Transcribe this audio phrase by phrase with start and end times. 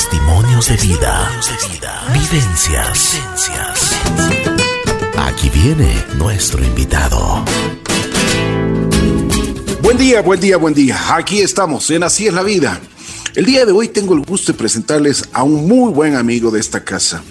[0.00, 1.30] Testimonios de vida.
[2.10, 3.20] Vivencias.
[5.18, 7.44] Aquí viene nuestro invitado.
[9.82, 11.14] Buen día, buen día, buen día.
[11.14, 12.80] Aquí estamos en Así es la vida.
[13.34, 16.60] El día de hoy tengo el gusto de presentarles a un muy buen amigo de
[16.60, 17.22] esta casa,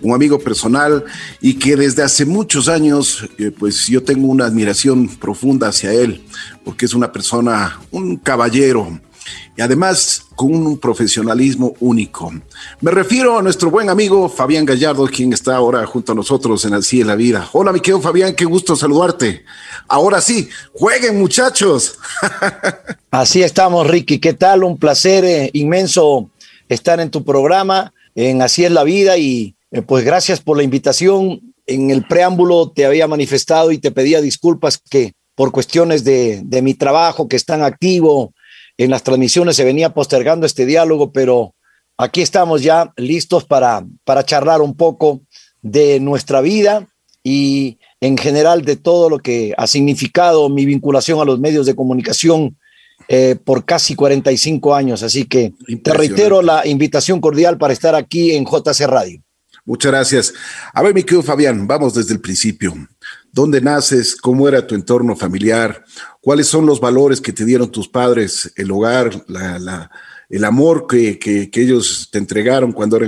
[0.00, 1.04] un amigo personal
[1.40, 6.22] y que desde hace muchos años, eh, pues yo tengo una admiración profunda hacia él,
[6.64, 9.00] porque es una persona, un caballero,
[9.56, 12.32] y además con un profesionalismo único.
[12.80, 16.74] Me refiero a nuestro buen amigo Fabián Gallardo, quien está ahora junto a nosotros en
[16.74, 17.48] Así en la Vida.
[17.52, 19.44] Hola, mi querido Fabián, qué gusto saludarte.
[19.88, 21.98] Ahora sí, jueguen muchachos.
[23.10, 24.18] Así estamos, Ricky.
[24.18, 24.64] ¿Qué tal?
[24.64, 26.30] Un placer eh, inmenso
[26.68, 30.62] estar en tu programa, en Así es la Vida y eh, pues gracias por la
[30.62, 31.54] invitación.
[31.66, 36.62] En el preámbulo te había manifestado y te pedía disculpas que por cuestiones de, de
[36.62, 38.32] mi trabajo, que están activo,
[38.84, 41.54] en las transmisiones se venía postergando este diálogo, pero
[41.96, 45.22] aquí estamos ya listos para, para charlar un poco
[45.60, 46.88] de nuestra vida
[47.22, 51.76] y en general de todo lo que ha significado mi vinculación a los medios de
[51.76, 52.58] comunicación
[53.08, 55.02] eh, por casi 45 años.
[55.02, 55.52] Así que
[55.82, 59.22] te reitero la invitación cordial para estar aquí en JC Radio.
[59.64, 60.34] Muchas gracias.
[60.74, 62.74] A ver, mi querido Fabián, vamos desde el principio.
[63.32, 64.14] ¿Dónde naces?
[64.14, 65.82] ¿Cómo era tu entorno familiar?
[66.20, 69.10] ¿Cuáles son los valores que te dieron tus padres, el hogar,
[70.28, 72.98] el amor que, ellos te entregaron cuando,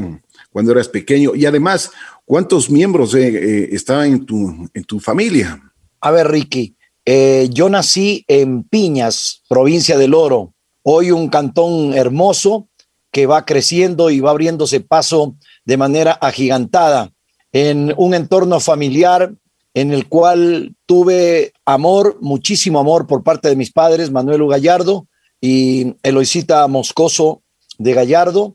[0.70, 1.34] eras pequeño?
[1.34, 1.91] Y además,
[2.25, 5.61] ¿cuántos miembros eh, eh, estaban en tu, en tu familia?
[6.00, 12.70] A ver, Ricky, eh, yo nací en Piñas, provincia del Oro, hoy un cantón hermoso
[13.12, 17.12] que va creciendo y va abriéndose paso de manera agigantada
[17.53, 19.34] en un entorno familiar
[19.75, 25.08] en el cual tuve amor, muchísimo amor por parte de mis padres, Manuel Gallardo
[25.41, 27.42] y Eloisita Moscoso
[27.78, 28.55] de Gallardo,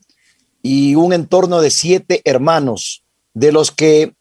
[0.62, 3.04] y un entorno de siete hermanos,
[3.34, 4.14] de los que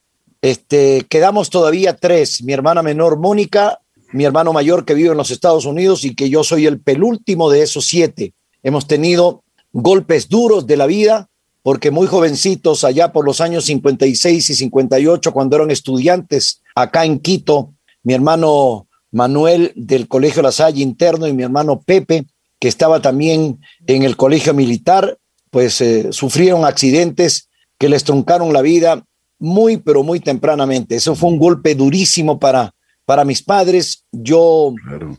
[0.42, 3.80] este, quedamos todavía tres, mi hermana menor Mónica,
[4.12, 7.50] mi hermano mayor que vive en los Estados Unidos y que yo soy el penúltimo
[7.50, 8.34] de esos siete.
[8.62, 11.28] Hemos tenido golpes duros de la vida,
[11.68, 17.18] porque muy jovencitos, allá por los años 56 y 58, cuando eran estudiantes acá en
[17.18, 22.24] Quito, mi hermano Manuel del Colegio La Salle interno y mi hermano Pepe,
[22.58, 25.18] que estaba también en el Colegio Militar,
[25.50, 29.04] pues eh, sufrieron accidentes que les truncaron la vida
[29.38, 30.96] muy, pero muy tempranamente.
[30.96, 32.72] Eso fue un golpe durísimo para,
[33.04, 34.06] para mis padres.
[34.10, 34.72] Yo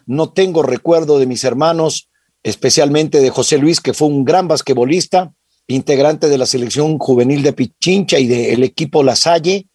[0.07, 2.09] no tengo recuerdo de mis hermanos,
[2.41, 5.31] especialmente de José Luis, que fue un gran basquetbolista
[5.69, 9.67] integrante de la selección juvenil de Pichincha y del equipo La Salle,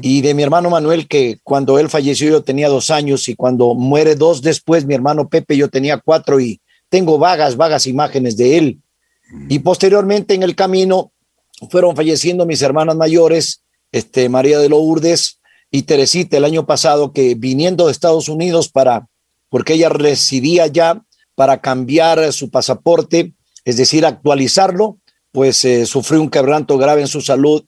[0.00, 3.74] y de mi hermano Manuel, que cuando él falleció yo tenía dos años y cuando
[3.74, 8.56] muere dos después mi hermano Pepe yo tenía cuatro y tengo vagas, vagas imágenes de
[8.56, 8.78] él.
[9.50, 11.12] Y posteriormente en el camino
[11.70, 15.38] fueron falleciendo mis hermanas mayores, este, María de Lourdes
[15.70, 19.06] y Teresita el año pasado, que viniendo de Estados Unidos para,
[19.50, 21.02] porque ella residía ya
[21.34, 23.34] para cambiar su pasaporte,
[23.66, 24.98] es decir, actualizarlo,
[25.38, 27.64] pues eh, sufrió un quebranto grave en su salud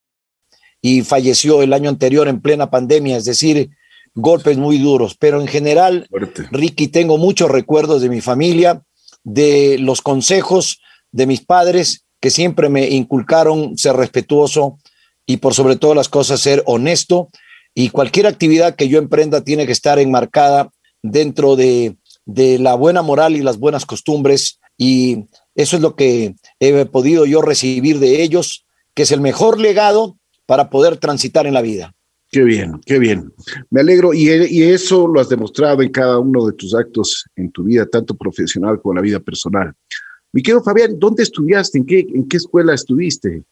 [0.83, 3.71] y falleció el año anterior en plena pandemia, es decir,
[4.13, 5.17] golpes muy duros.
[5.17, 6.09] Pero en general,
[6.51, 8.83] Ricky, tengo muchos recuerdos de mi familia,
[9.23, 10.81] de los consejos
[11.13, 14.81] de mis padres que siempre me inculcaron ser respetuoso
[15.25, 17.29] y por sobre todas las cosas ser honesto
[17.73, 20.71] y cualquier actividad que yo emprenda tiene que estar enmarcada
[21.05, 21.95] dentro de,
[22.25, 27.27] de la buena moral y las buenas costumbres y eso es lo que he podido
[27.27, 28.65] yo recibir de ellos,
[28.95, 31.95] que es el mejor legado para poder transitar en la vida.
[32.31, 33.31] Qué bien, qué bien.
[33.69, 34.31] Me alegro y,
[34.63, 38.81] eso lo has demostrado en cada uno de tus actos en tu vida, tanto profesional
[38.81, 39.75] como en la vida personal.
[40.33, 41.77] Mi querido Fabián, ¿dónde estudiaste?
[41.77, 43.43] ¿En qué, en qué escuela estuviste?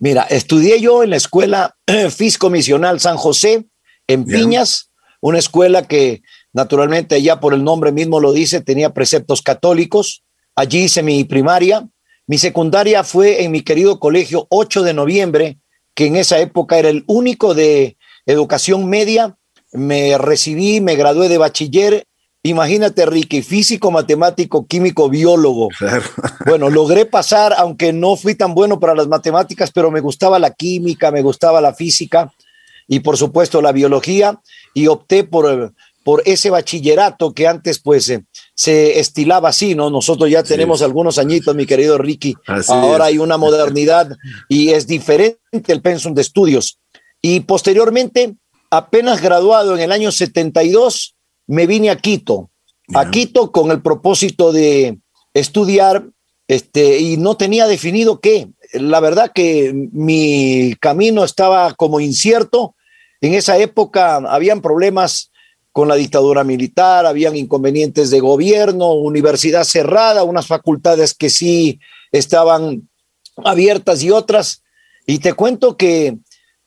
[0.00, 1.76] Mira, estudié yo en la escuela
[2.10, 3.68] Fisco Misional San José,
[4.08, 4.90] en Piñas,
[5.20, 6.22] una escuela que
[6.52, 10.24] naturalmente ya por el nombre mismo lo dice, tenía preceptos católicos.
[10.56, 11.86] Allí hice mi primaria.
[12.26, 15.58] Mi secundaria fue en mi querido colegio 8 de noviembre,
[15.94, 19.36] que en esa época era el único de educación media.
[19.72, 22.04] Me recibí, me gradué de bachiller.
[22.42, 25.68] Imagínate, Ricky, físico, matemático, químico, biólogo.
[26.46, 30.52] Bueno, logré pasar, aunque no fui tan bueno para las matemáticas, pero me gustaba la
[30.52, 32.32] química, me gustaba la física
[32.86, 34.40] y por supuesto la biología
[34.72, 35.74] y opté por,
[36.04, 38.24] por ese bachillerato que antes pues eh,
[38.56, 39.90] se estilaba así, ¿no?
[39.90, 42.34] Nosotros ya tenemos algunos añitos, mi querido Ricky.
[42.68, 44.16] Ahora hay una modernidad
[44.48, 45.38] y es diferente
[45.68, 46.80] el pensum de estudios.
[47.20, 48.34] Y posteriormente,
[48.70, 51.16] apenas graduado en el año 72,
[51.46, 52.50] me vine a Quito.
[52.94, 55.00] A Quito con el propósito de
[55.34, 56.08] estudiar
[56.48, 58.48] este, y no tenía definido qué.
[58.72, 62.74] la verdad que mi camino estaba como incierto.
[63.20, 65.30] En esa época habían problemas
[65.76, 71.80] con la dictadura militar, habían inconvenientes de gobierno, universidad cerrada, unas facultades que sí
[72.10, 72.88] estaban
[73.44, 74.62] abiertas y otras.
[75.06, 76.16] Y te cuento que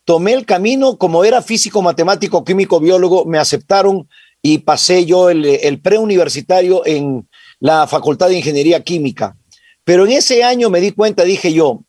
[0.04, 4.08] tomé el camino, como era físico, matemático, químico, biólogo, me aceptaron
[4.42, 7.28] y pasé yo el, el preuniversitario en
[7.58, 9.36] la Facultad de Ingeniería Química.
[9.82, 11.82] Pero en ese año me di cuenta, dije yo,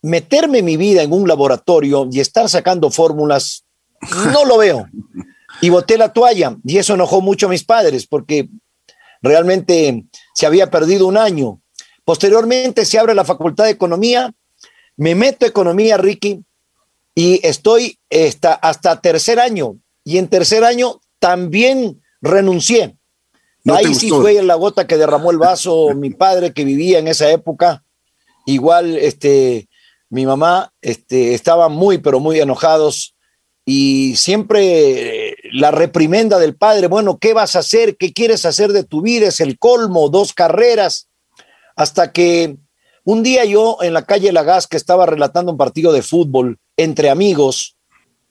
[0.00, 3.64] meterme mi vida en un laboratorio y estar sacando fórmulas,
[4.32, 4.88] no lo veo.
[5.60, 8.48] Y boté la toalla y eso enojó mucho a mis padres porque
[9.22, 11.60] realmente se había perdido un año.
[12.04, 14.32] Posteriormente se abre la Facultad de Economía,
[14.96, 16.42] me meto a Economía, Ricky,
[17.14, 19.76] y estoy hasta, hasta tercer año.
[20.04, 22.96] Y en tercer año también renuncié.
[23.66, 27.30] Ahí sí fue la gota que derramó el vaso mi padre que vivía en esa
[27.30, 27.84] época.
[28.46, 29.68] Igual, este,
[30.08, 33.14] mi mamá, este, estaba muy, pero muy enojados
[33.66, 35.27] y siempre
[35.58, 37.96] la reprimenda del padre, bueno, ¿qué vas a hacer?
[37.96, 39.28] ¿Qué quieres hacer de tu vida?
[39.28, 41.08] Es el colmo, dos carreras.
[41.74, 42.56] Hasta que
[43.04, 47.10] un día yo en la calle Lagas que estaba relatando un partido de fútbol entre
[47.10, 47.76] amigos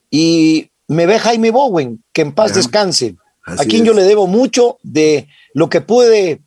[0.09, 3.15] y me ve Jaime Bowen, que en paz descanse
[3.45, 6.41] a quien yo le debo mucho de lo que pude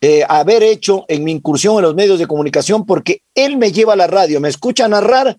[0.00, 3.94] eh, haber hecho en mi incursión en los medios de comunicación, porque él me lleva
[3.94, 5.38] a la radio, me escucha narrar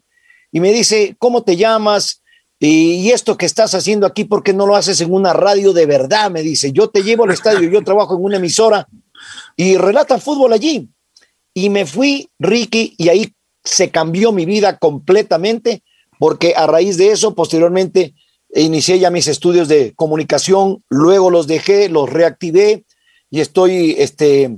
[0.51, 2.20] y me dice, ¿cómo te llamas?
[2.63, 5.87] Y, esto que estás haciendo aquí, ¿por qué no lo haces en una radio de
[5.87, 6.29] verdad?
[6.29, 8.87] Me dice, yo te llevo al estadio, yo trabajo en una emisora
[9.57, 10.87] y relata fútbol allí.
[11.55, 15.81] Y me fui, Ricky, y ahí se cambió mi vida completamente,
[16.19, 18.13] porque a raíz de eso, posteriormente,
[18.53, 22.85] inicié ya mis estudios de comunicación, luego los dejé, los reactivé
[23.31, 24.55] y estoy este,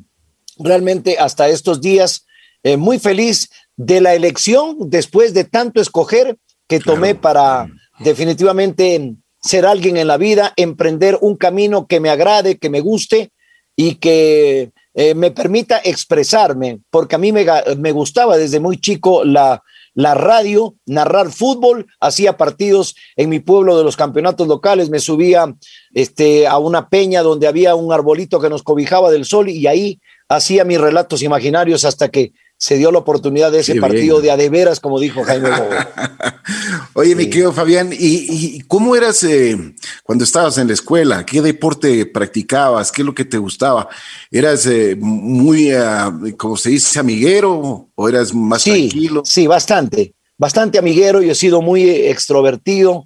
[0.58, 2.26] realmente hasta estos días
[2.64, 9.66] eh, muy feliz de la elección después de tanto escoger que tomé para definitivamente ser
[9.66, 13.32] alguien en la vida, emprender un camino que me agrade, que me guste
[13.76, 19.64] y que eh, me permita expresarme, porque a mí me, gustaba desde muy chico la,
[19.96, 25.54] la radio, narrar fútbol, hacía partidos en mi pueblo de los campeonatos locales, me subía
[25.94, 30.00] este, a una peña donde había un arbolito que nos cobijaba del sol y ahí
[30.30, 32.34] hacía mis relatos imaginarios hasta que
[32.64, 35.50] se dio la oportunidad de ese partido de adeveras, como dijo Jaime
[36.94, 41.26] Oye, mi querido Fabián, ¿y, cómo eras eh, cuando estabas en la escuela?
[41.26, 42.90] ¿Qué deporte practicabas?
[42.90, 43.90] ¿Qué es lo que te gustaba?
[44.32, 49.24] ¿Eras eh, muy, uh, como se dice, amiguero o eras más tranquilo?
[49.26, 51.22] Sí, bastante, bastante amiguero.
[51.22, 53.04] Yo he sido muy extrovertido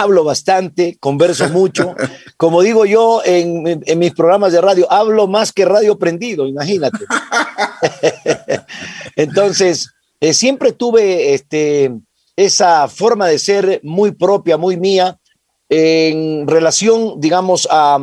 [0.00, 1.94] hablo bastante, converso mucho.
[2.36, 7.04] Como digo yo en, mis programas de radio, hablo más que radio prendido, imagínate.
[9.16, 9.90] Entonces,
[10.20, 11.92] eh, siempre tuve este,
[12.36, 15.18] esa forma de ser muy propia, muy mía,
[15.68, 17.98] en relación, digamos, a,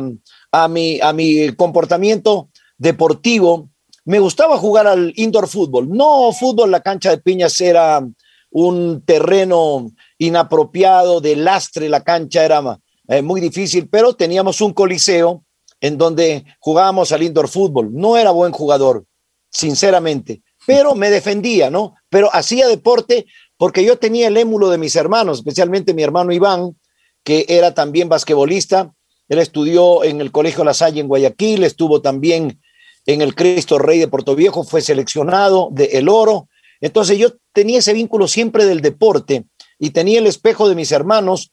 [0.52, 3.70] a, mi, a mi comportamiento deportivo.
[4.04, 5.88] Me gustaba jugar al indoor fútbol.
[5.88, 8.06] No fútbol, la cancha de piñas era
[8.50, 12.78] un terreno inapropiado, de lastre, la cancha era
[13.08, 15.44] eh, muy difícil, pero teníamos un coliseo
[15.80, 17.90] en donde jugábamos al indoor fútbol.
[17.92, 19.04] No era buen jugador,
[19.50, 21.94] sinceramente, pero me defendía, ¿no?
[22.08, 23.26] Pero hacía deporte
[23.56, 26.76] porque yo tenía el émulo de mis hermanos, especialmente mi hermano Iván,
[27.22, 28.92] que era también basquetbolista.
[29.28, 32.60] Él estudió en el Colegio La Salle en Guayaquil, estuvo también
[33.06, 36.48] en el Cristo Rey de Puerto Viejo, fue seleccionado de El Oro.
[36.80, 39.44] Entonces yo tenía ese vínculo siempre del deporte
[39.78, 41.52] y tenía el espejo de mis hermanos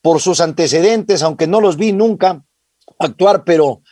[0.00, 2.44] por sus antecedentes, aunque no los vi nunca
[2.98, 3.82] actuar, pero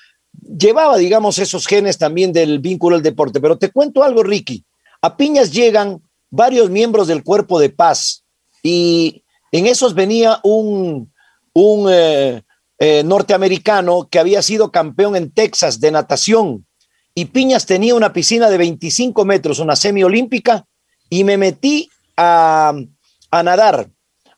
[0.42, 3.40] llevaba, digamos, esos genes también del vínculo al deporte.
[3.40, 4.64] Pero te cuento algo, Ricky.
[5.02, 8.24] A Piñas llegan varios miembros del cuerpo de paz
[8.62, 11.12] y en esos venía un,
[11.52, 12.42] un eh,
[12.78, 16.66] eh, norteamericano que había sido campeón en Texas de natación
[17.14, 20.66] y Piñas tenía una piscina de 25 metros, una semiolímpica,
[21.08, 22.72] y me metí a,
[23.30, 23.90] a nadar,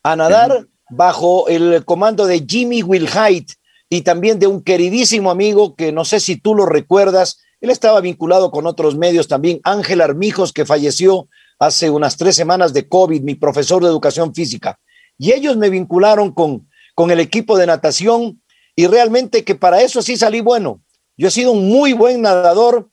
[0.03, 3.53] a nadar bajo el comando de Jimmy Wilhite
[3.89, 8.01] y también de un queridísimo amigo que no sé si tú lo recuerdas, él estaba
[8.01, 11.27] vinculado con otros medios también, Ángel Armijos, que falleció
[11.59, 14.79] hace unas tres semanas de COVID, mi profesor de educación física.
[15.17, 18.41] Y ellos me vincularon con, con el equipo de natación
[18.75, 20.81] y realmente que para eso sí salí bueno.
[21.15, 22.89] Yo he sido un muy buen nadador,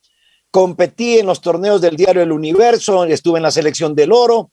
[0.50, 4.50] competí en los torneos del diario El Universo, estuve en la selección del oro,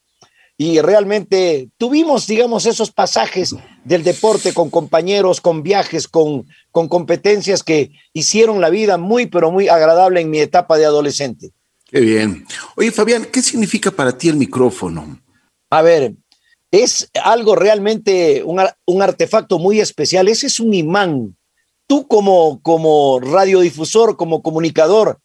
[0.57, 7.61] y realmente tuvimos, digamos, esos pasajes del deporte con compañeros, con viajes, con, con competencias
[7.61, 11.51] que hicieron la vida muy, pero muy agradable en mi etapa de adolescente.
[11.85, 12.45] Qué bien.
[12.75, 15.21] Oye, Fabián, ¿qué significa para ti el micrófono?
[15.69, 16.15] A ver,
[16.71, 20.27] es algo realmente, un, un artefacto muy especial.
[20.27, 21.37] Ese es un imán.
[21.85, 25.19] Tú como, como radiodifusor, como comunicador,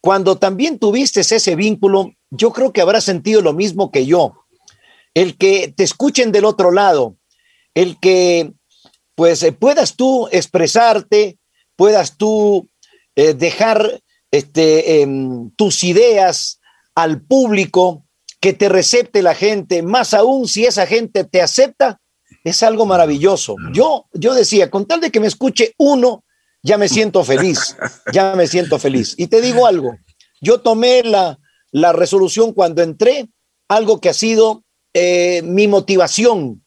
[0.00, 4.45] cuando también tuviste ese vínculo, yo creo que habrás sentido lo mismo que yo.
[5.16, 7.16] El que te escuchen del otro lado,
[7.74, 8.52] el que
[9.14, 11.38] pues eh, puedas tú expresarte,
[11.74, 12.68] puedas tú
[13.14, 16.60] eh, dejar este, em, tus ideas
[16.94, 18.04] al público,
[18.40, 21.98] que te recepte la gente, más aún si esa gente te acepta,
[22.44, 23.56] es algo maravilloso.
[23.72, 26.24] Yo, yo decía, con tal de que me escuche uno,
[26.62, 27.74] ya me siento feliz,
[28.12, 29.14] ya me siento feliz.
[29.16, 29.96] Y te digo algo,
[30.42, 31.38] yo tomé la,
[31.72, 33.30] la resolución cuando entré,
[33.66, 34.65] algo que ha sido
[34.98, 36.64] eh, mi motivación.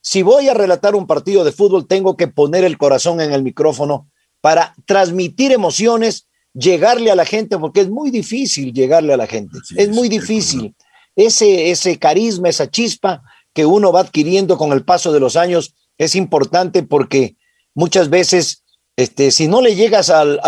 [0.00, 3.42] Si voy a relatar un partido de fútbol, tengo que poner el corazón en el
[3.42, 4.08] micrófono
[4.40, 9.58] para transmitir emociones, llegarle a la gente, porque es muy difícil llegarle a la gente,
[9.76, 10.76] es muy difícil.
[11.16, 13.20] Ese, ese carisma, esa chispa
[13.52, 17.34] que uno va adquiriendo con el paso de los años es importante porque
[17.74, 18.62] muchas veces
[18.96, 20.38] este, si no le llegas al,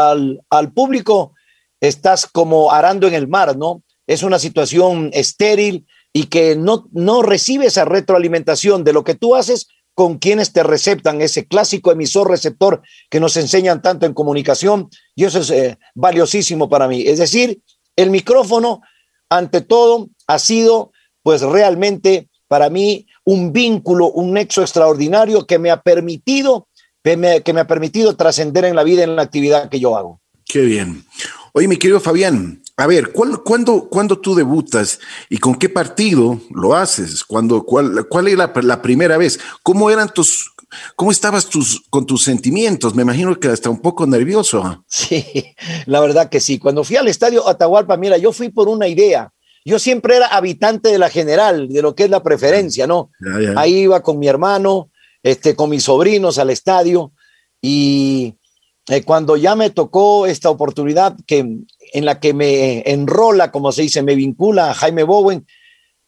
[0.50, 1.34] al, público,
[1.80, 3.82] estás como arando en el mar, ¿no?
[4.06, 5.84] Es una situación estéril
[6.14, 10.62] y que no, no recibe esa retroalimentación de lo que tú haces con quienes te
[10.62, 12.80] receptan, ese clásico emisor receptor
[13.10, 17.02] que nos enseñan tanto en comunicación, y eso es eh, valiosísimo para mí.
[17.02, 17.60] Es decir,
[17.96, 18.80] el micrófono,
[19.28, 20.92] ante todo, ha sido
[21.22, 26.68] pues realmente para mí un vínculo, un nexo extraordinario que me ha permitido
[27.04, 30.22] que me, ha permitido trascender en la vida, en la actividad que yo hago.
[30.46, 31.04] Qué bien.
[31.52, 36.74] Oye, mi querido Fabián, a ver, ¿cuándo, cuándo, tú debutas y con qué partido lo
[36.74, 37.22] haces?
[37.22, 39.38] ¿Cuándo, cuál, ¿Cuál era la, primera vez?
[39.62, 40.52] ¿Cómo eran tus,
[40.96, 42.94] cómo estabas tus, con tus sentimientos?
[42.94, 44.84] Me imagino que hasta un poco nervioso.
[44.88, 45.54] Sí,
[45.86, 46.58] la verdad que sí.
[46.58, 49.32] Cuando fui al estadio Atahualpa, mira, yo fui por una idea.
[49.64, 53.10] Yo siempre era habitante de la general, de lo que es la preferencia, ¿no?
[53.56, 54.90] Ahí iba con mi hermano,
[55.22, 57.12] este, con mis sobrinos al estadio
[57.62, 58.34] y
[58.88, 61.60] eh, cuando ya me tocó esta oportunidad que,
[61.94, 65.46] en la que me enrola, como se dice, me vincula a Jaime Bowen,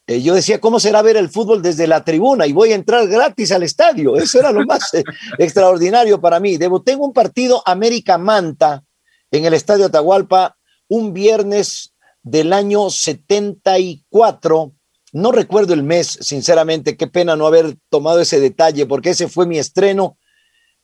[0.05, 2.45] eh, yo decía, ¿cómo será ver el fútbol desde la tribuna?
[2.45, 4.15] Y voy a entrar gratis al estadio.
[4.15, 5.03] Eso era lo más eh,
[5.39, 6.57] extraordinario para mí.
[6.57, 8.83] Debuté en un partido América Manta
[9.31, 10.55] en el estadio Atahualpa
[10.87, 14.73] un viernes del año 74
[15.13, 19.47] no recuerdo el mes, sinceramente, qué pena no haber tomado ese detalle, porque ese fue
[19.47, 20.17] mi estreno.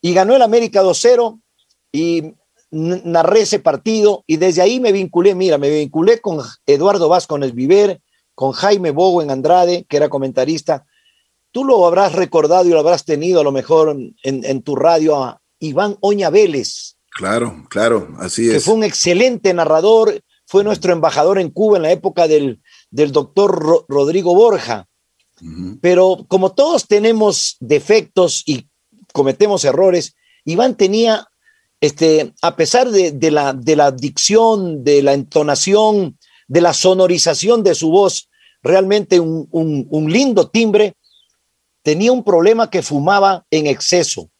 [0.00, 1.40] Y ganó el América 2-0
[1.92, 2.34] y
[2.74, 8.00] narré ese partido y desde ahí me vinculé, mira, me vinculé con Eduardo Vázquez Viver,
[8.34, 10.84] con Jaime Bowen Andrade, que era comentarista.
[11.52, 15.40] Tú lo habrás recordado y lo habrás tenido a lo mejor en, tu radio a
[15.60, 16.96] Iván Oña Vélez.
[17.10, 18.54] Claro, claro, así es.
[18.54, 23.12] Que fue un excelente narrador, fue nuestro embajador en Cuba en la época del, del
[23.12, 24.88] doctor Rodrigo Borja.
[25.80, 28.68] Pero como todos tenemos defectos y
[29.12, 31.28] cometemos errores, Iván tenía,
[31.84, 37.74] este, a pesar de, la, de la dicción, de la entonación, de la sonorización de
[37.74, 38.30] su voz,
[38.62, 40.94] realmente un, lindo timbre,
[41.82, 44.30] tenía un problema que fumaba en exceso.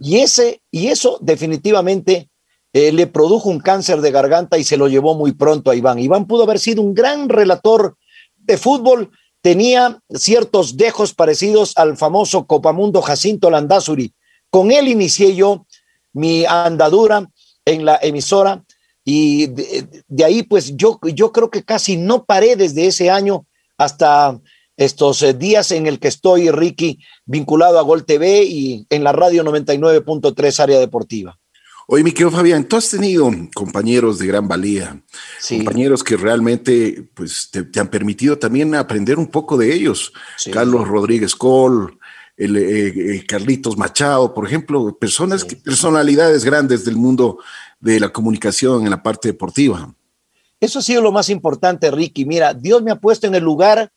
[0.00, 2.30] Y, ese, y eso definitivamente
[2.72, 5.98] eh, le produjo un cáncer de garganta y se lo llevó muy pronto a Iván.
[5.98, 7.98] Iván pudo haber sido un gran relator
[8.36, 9.10] de fútbol,
[9.42, 14.14] tenía ciertos dejos parecidos al famoso Copamundo Jacinto Landazuri.
[14.48, 15.66] Con él inicié yo
[16.14, 17.28] mi andadura
[17.66, 18.64] en la emisora
[19.04, 24.40] y de, ahí pues yo, yo creo que casi no paré desde ese año hasta
[24.76, 29.12] estos eh, días en el que estoy, Ricky, vinculado a Gol TV y en la
[29.12, 31.38] radio 99.3 área deportiva.
[31.86, 35.02] Oye, mi querido Fabián, tú has tenido compañeros de gran valía,
[35.46, 40.10] compañeros que realmente pues, te, han permitido también aprender un poco de ellos.
[40.50, 41.98] Carlos Rodríguez Col,
[42.36, 47.38] el, eh, eh, Carlitos Machado, por ejemplo, personas, personalidades grandes del mundo
[47.80, 49.94] de la comunicación en la parte deportiva.
[50.60, 52.24] Eso ha sido lo más importante, Ricky.
[52.24, 53.92] Mira, Dios me ha puesto en el lugar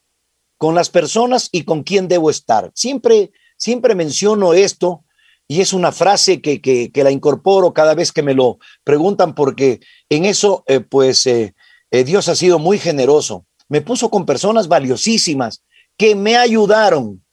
[0.58, 2.72] con las personas y con quien debo estar.
[2.74, 5.04] Siempre, siempre menciono esto
[5.48, 9.80] y es una frase que, que, la incorporo cada vez que me lo preguntan porque
[10.10, 11.56] en eso, eh, pues, eh,
[11.90, 13.46] eh, Dios ha sido muy generoso.
[13.70, 15.64] Me puso con personas valiosísimas
[15.96, 17.24] que me ayudaron,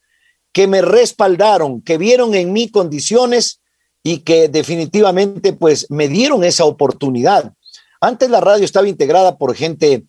[0.55, 3.59] que me respaldaron, que vieron en mí condiciones
[4.03, 7.51] y que definitivamente, pues, me dieron esa oportunidad.
[7.99, 10.05] Antes la radio estaba integrada por gente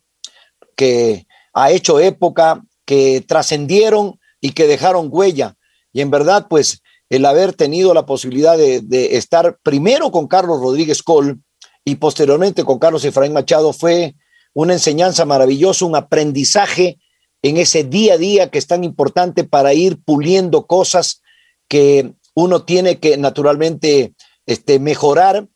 [0.77, 5.57] que ha hecho época, que trascendieron y que dejaron huella.
[5.91, 11.03] Y en verdad, pues, el haber tenido la posibilidad de, estar primero con Carlos Rodríguez
[11.03, 11.41] Col
[11.83, 14.15] y posteriormente con Carlos Efraín Machado fue
[14.53, 16.99] una enseñanza maravillosa, un aprendizaje
[17.47, 21.21] en ese día a día que es tan importante para ir puliendo cosas
[21.67, 24.13] que uno tiene que naturalmente
[24.45, 25.47] este, mejorar.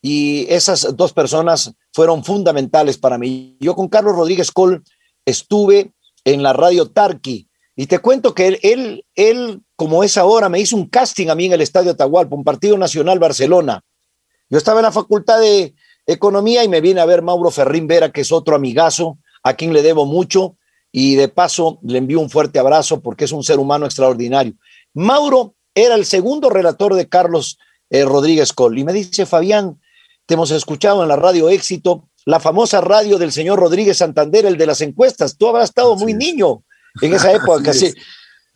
[0.00, 3.56] Y esas dos personas fueron fundamentales para mí.
[3.60, 4.82] Yo con Carlos Rodríguez Col
[5.24, 5.92] estuve
[6.24, 10.60] en la radio Tarqui y te cuento que él, él, él, como es ahora, me
[10.60, 13.82] hizo un casting a mí en el Estadio Atahualpa, un partido nacional Barcelona.
[14.50, 15.74] Yo estaba en la facultad de
[16.06, 19.72] economía y me vine a ver Mauro Ferrín Vera, que es otro amigazo, a quien
[19.72, 20.56] le debo mucho
[20.92, 24.52] y de paso le envío un fuerte abrazo porque es un ser humano extraordinario.
[24.92, 27.58] Mauro era el segundo relator de Carlos
[27.88, 29.80] eh, Rodríguez Col y me dice, Fabián,
[30.26, 34.58] te hemos escuchado en la radio Éxito, la famosa radio del señor Rodríguez Santander, el
[34.58, 35.36] de las encuestas.
[35.36, 36.62] Tú habrás estado muy niño
[37.00, 37.72] en esa época.
[37.72, 37.92] sí,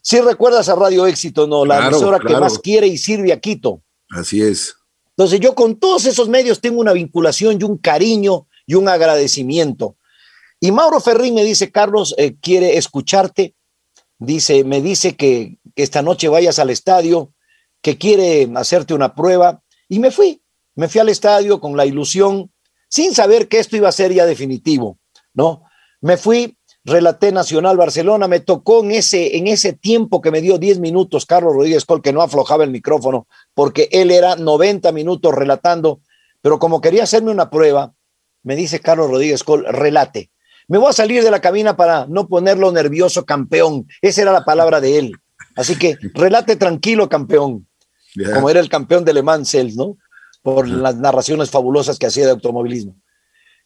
[0.03, 1.65] sí recuerdas a Radio Éxito, ¿no?
[1.65, 3.83] La emisora que más quiere y sirve a Quito.
[4.11, 4.77] Así es.
[5.17, 9.97] Entonces yo con todos esos medios tengo una vinculación y un cariño y un agradecimiento.
[10.61, 13.55] Y Mauro Ferrín me dice, Carlos, eh, quiere escucharte.
[14.19, 17.33] Dice, me dice que, esta noche vayas al estadio,
[17.83, 19.63] que quiere hacerte una prueba.
[19.89, 20.43] Y me fui,
[20.75, 22.51] me fui al estadio con la ilusión,
[22.89, 24.99] sin saber que esto iba a ser ya definitivo,
[25.35, 25.65] ¿no?
[26.01, 30.57] Me fui, relaté Nacional Barcelona, me tocó en ese, en ese tiempo que me dio
[30.57, 35.35] 10 minutos Carlos Rodríguez Col, que no aflojaba el micrófono, porque él era 90 minutos
[35.35, 36.01] relatando,
[36.41, 37.95] pero como quería hacerme una prueba,
[38.43, 40.31] me dice Carlos Rodríguez Col, relate.
[40.69, 43.87] Me voy a salir de la cabina para no ponerlo nervioso, campeón.
[44.03, 45.13] Esa era la palabra de él.
[45.55, 47.67] Así que relate tranquilo, campeón.
[48.35, 49.97] Como era el campeón de Le Mans, ¿no?
[50.43, 52.97] Por las narraciones fabulosas que hacía de automovilismo.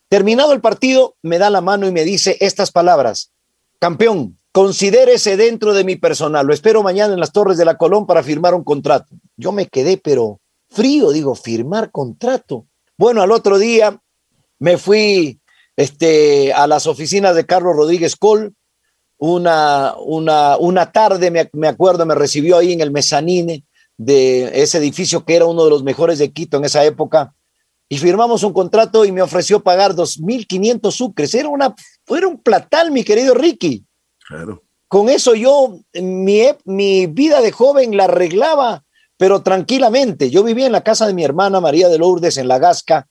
[0.09, 3.33] Terminado el partido, me da la mano y me dice estas palabras.
[3.79, 6.47] Campeón, considérese dentro de mi personal.
[6.47, 9.15] Lo espero mañana en las Torres de la Colón para firmar un contrato.
[9.37, 12.67] Yo me quedé, pero frío, digo, firmar contrato.
[12.99, 14.01] Bueno, al otro día
[14.59, 15.40] me fui
[15.81, 18.55] este, a las oficinas de Carlos Rodríguez Col.
[19.17, 23.65] Una, una, una tarde, me, me acuerdo, me recibió ahí en el mezanine
[23.97, 27.35] de ese edificio que era uno de los mejores de Quito en esa época.
[27.89, 31.35] Y firmamos un contrato y me ofreció pagar 2.500 sucres.
[31.35, 31.75] Era, una,
[32.09, 33.85] era un platal, mi querido Ricky.
[34.29, 34.63] Claro.
[34.87, 38.85] Con eso yo, mi, mi vida de joven la arreglaba,
[39.17, 40.31] pero tranquilamente.
[40.31, 43.09] Yo vivía en la casa de mi hermana María de Lourdes en La Gasca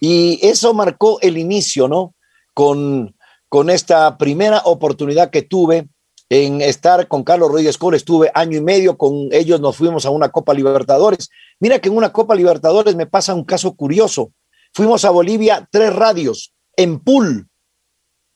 [0.00, 2.14] y eso marcó el inicio, ¿no?
[2.54, 3.16] Con,
[3.48, 5.88] con esta primera oportunidad que tuve
[6.30, 7.96] en estar con Carlos Rodríguez Cole.
[7.96, 11.30] Estuve año y medio con ellos, nos fuimos a una Copa Libertadores.
[11.60, 14.32] Mira que en una Copa Libertadores me pasa un caso curioso.
[14.72, 17.48] Fuimos a Bolivia, tres radios, en pool,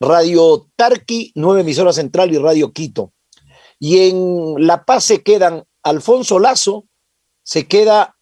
[0.01, 3.13] Radio Tarqui, nueve emisoras central y Radio Quito.
[3.79, 6.87] Y en La Paz se quedan Alfonso Lazo,
[7.45, 8.17] se queda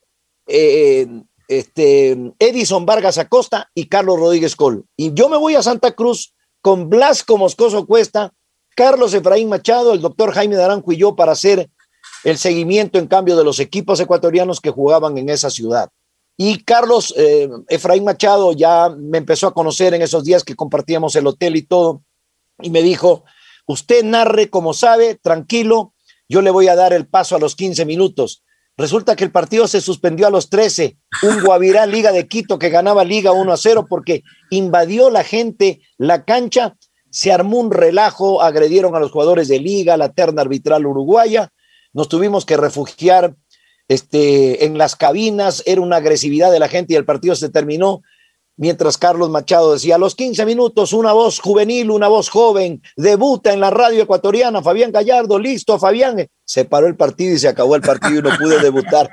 [0.47, 1.07] eh,
[1.51, 4.85] este, Edison Vargas Acosta y Carlos Rodríguez Col.
[4.97, 6.33] Y yo me voy a Santa Cruz
[6.63, 8.33] con Blasco Moscoso Cuesta,
[8.77, 11.69] Carlos Efraín Machado, el doctor Jaime Daranjo y yo para hacer
[12.23, 15.91] el seguimiento en cambio de los equipos ecuatorianos que jugaban en esa ciudad.
[16.37, 21.17] Y Carlos eh, Efraín Machado ya me empezó a conocer en esos días que compartíamos
[21.17, 22.05] el hotel y todo,
[22.63, 23.25] y me dijo,
[23.67, 25.95] usted narre como sabe, tranquilo,
[26.29, 28.45] yo le voy a dar el paso a los 15 minutos.
[28.77, 30.97] Resulta que el partido se suspendió a los 13.
[31.23, 35.81] Un Guavirá Liga de Quito que ganaba Liga 1 a 0 porque invadió la gente
[35.99, 36.77] la cancha,
[37.11, 41.53] se armó un relajo, agredieron a los jugadores de Liga, la terna arbitral uruguaya.
[41.93, 43.35] Nos tuvimos que refugiar
[43.89, 48.03] este, en las cabinas, era una agresividad de la gente y el partido se terminó
[48.61, 53.55] mientras Carlos Machado decía, a los 15 minutos, una voz juvenil, una voz joven, debuta
[53.55, 56.29] en la radio ecuatoriana, Fabián Gallardo, listo, Fabián.
[56.45, 59.09] Se paró el partido y se acabó el partido y no pude debutar.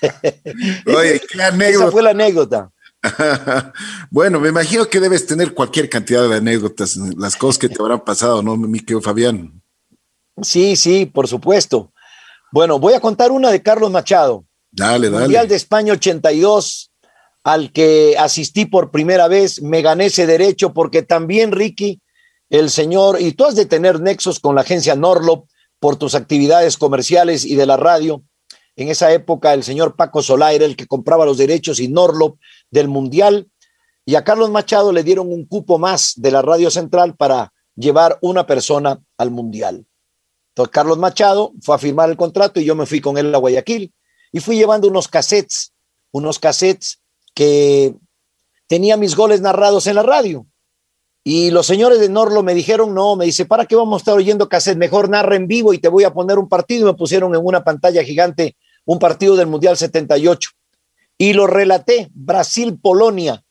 [0.86, 1.84] Oye, qué anécdota.
[1.84, 2.70] Esa fue la anécdota.
[4.10, 8.00] bueno, me imagino que debes tener cualquier cantidad de anécdotas, las cosas que te habrán
[8.00, 9.62] pasado, ¿no, mi querido Fabián?
[10.40, 11.92] Sí, sí, por supuesto.
[12.50, 14.46] Bueno, voy a contar una de Carlos Machado.
[14.70, 15.24] Dale, dale.
[15.24, 16.92] Mundial de España 82,
[17.46, 22.00] al que asistí por primera vez, me gané ese derecho porque también, Ricky,
[22.50, 25.46] el señor, y tú has de tener nexos con la agencia Norlop
[25.78, 28.24] por tus actividades comerciales y de la radio.
[28.74, 32.36] En esa época, el señor Paco Solá era el que compraba los derechos y Norlop
[32.72, 33.48] del Mundial.
[34.04, 38.18] Y a Carlos Machado le dieron un cupo más de la radio central para llevar
[38.22, 39.86] una persona al Mundial.
[40.48, 43.38] Entonces, Carlos Machado fue a firmar el contrato y yo me fui con él a
[43.38, 43.94] Guayaquil
[44.32, 45.72] y fui llevando unos cassettes,
[46.10, 47.05] unos cassettes
[47.36, 47.94] que
[48.66, 50.46] tenía mis goles narrados en la radio.
[51.22, 54.14] Y los señores de Norlo me dijeron, no, me dice, ¿para qué vamos a estar
[54.14, 54.78] oyendo cassette?
[54.78, 56.86] Mejor narra en vivo y te voy a poner un partido.
[56.86, 60.50] Me pusieron en una pantalla gigante un partido del Mundial 78.
[61.18, 63.44] Y lo relaté, Brasil-Polonia.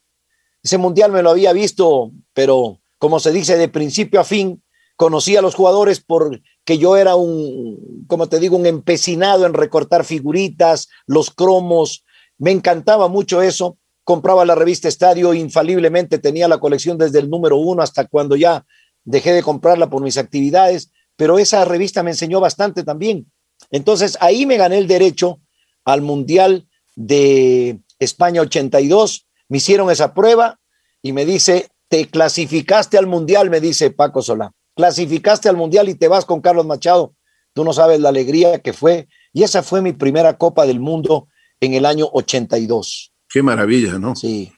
[0.64, 4.64] Ese mundial me lo había visto, pero como se dice, de principio a fin,
[4.96, 10.06] conocí a los jugadores porque yo era un, como te digo, un empecinado en recortar
[10.06, 12.05] figuritas, los cromos,
[12.38, 13.78] me encantaba mucho eso.
[14.04, 18.66] Compraba la revista Estadio, infaliblemente tenía la colección desde el número uno hasta cuando ya
[19.04, 23.32] dejé de comprarla por mis actividades, pero esa revista me enseñó bastante también.
[23.72, 25.40] Entonces ahí me gané el derecho
[25.86, 30.60] al Mundial de España 82, me hicieron esa prueba
[31.02, 35.96] y me dice, te clasificaste al Mundial, me dice Paco Solá, clasificaste al Mundial y
[35.96, 37.16] te vas con Carlos Machado.
[37.54, 39.08] Tú no sabes la alegría que fue.
[39.32, 43.12] Y esa fue mi primera Copa del Mundo en el año 82.
[43.30, 44.16] Qué maravilla, ¿no?
[44.16, 44.52] Sí.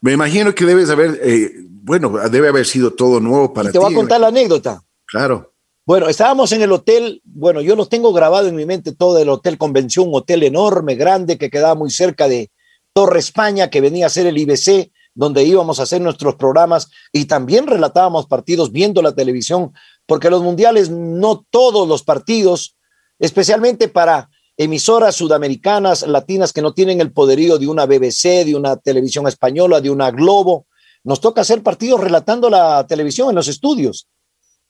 [0.00, 3.72] Me imagino que debes haber, eh, bueno, debe haber sido todo nuevo para ti.
[3.72, 4.82] Te voy a contar la anécdota.
[5.06, 5.52] Claro.
[5.84, 9.28] Bueno, estábamos en el hotel, bueno, yo lo tengo grabado en mi mente todo el
[9.28, 12.50] Hotel Convención, un hotel enorme, grande, que quedaba muy cerca de
[12.92, 17.24] Torre España, que venía a ser el IBC, donde íbamos a hacer nuestros programas y
[17.24, 19.72] también relatábamos partidos viendo la televisión,
[20.06, 22.76] porque los mundiales, no todos los partidos,
[23.18, 24.29] especialmente para
[24.60, 29.80] emisoras sudamericanas, latinas que no tienen el poderío de una BBC, de una televisión española,
[29.80, 30.66] de una Globo,
[31.02, 34.06] nos toca hacer partidos relatando la televisión en los estudios.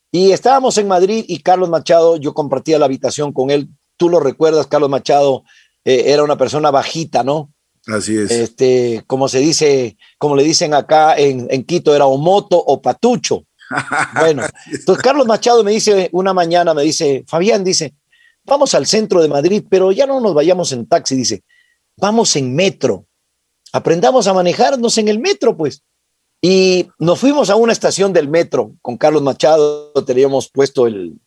[0.09, 3.67] Y estábamos en Madrid y Carlos Machado, yo compartía la habitación con él.
[3.97, 5.43] Tú lo recuerdas, Carlos Machado
[5.83, 7.51] eh, era una persona bajita, ¿no?
[7.85, 8.31] Así es.
[8.31, 12.81] Este, como se dice, como le dicen acá en, en Quito, era o moto o
[12.81, 13.43] patucho.
[14.19, 17.93] Bueno, entonces Carlos Machado me dice una mañana, me dice, Fabián, dice,
[18.43, 21.43] vamos al centro de Madrid, pero ya no nos vayamos en taxi, dice,
[21.97, 23.05] vamos en metro.
[23.73, 25.83] Aprendamos a manejarnos en el metro, pues.
[26.41, 31.19] Y nos fuimos a una estación del metro con Carlos Machado, teníamos puesto el,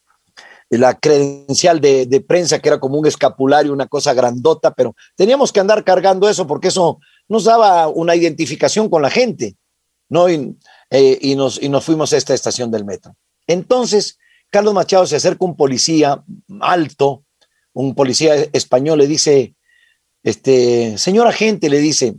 [0.71, 5.61] la credencial de, prensa, que era como un escapulario, una cosa grandota, pero teníamos que
[5.61, 6.99] andar cargando eso porque eso
[7.29, 9.57] nos daba una identificación con la gente,
[10.09, 10.29] ¿no?
[10.29, 10.57] Y,
[10.91, 13.15] eh, y, nos, y nos fuimos a esta estación del metro.
[13.47, 14.19] Entonces,
[14.55, 16.23] Carlos Machado se acerca un policía
[16.61, 17.25] alto,
[17.73, 19.57] un policía español, le dice,
[20.23, 22.15] este, señor agente, le dice,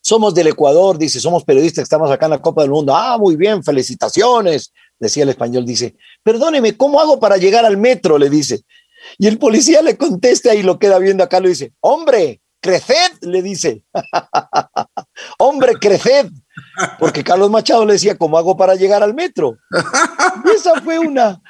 [0.00, 2.94] somos del Ecuador, dice, somos periodistas, estamos acá en la Copa del Mundo.
[2.94, 8.16] Ah, muy bien, felicitaciones, decía el español, dice, perdóneme, ¿cómo hago para llegar al metro?
[8.16, 8.60] Le dice.
[9.18, 13.42] Y el policía le contesta y lo queda viendo acá, le dice, hombre, creced, le
[13.42, 13.82] dice.
[15.40, 16.30] hombre, creced.
[16.98, 19.58] Porque Carlos Machado le decía, ¿cómo hago para llegar al metro?
[20.44, 21.40] Y esa fue una,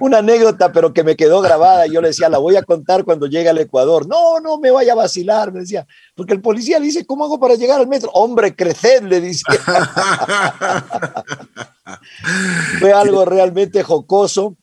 [0.00, 1.86] una anécdota, pero que me quedó grabada.
[1.86, 4.06] Yo le decía, la voy a contar cuando llegue al Ecuador.
[4.06, 7.40] No, no me vaya a vacilar, me decía, porque el policía le dice, ¿cómo hago
[7.40, 8.10] para llegar al metro?
[8.12, 9.44] Hombre, creced, le dice.
[12.80, 14.56] Fue algo realmente jocoso.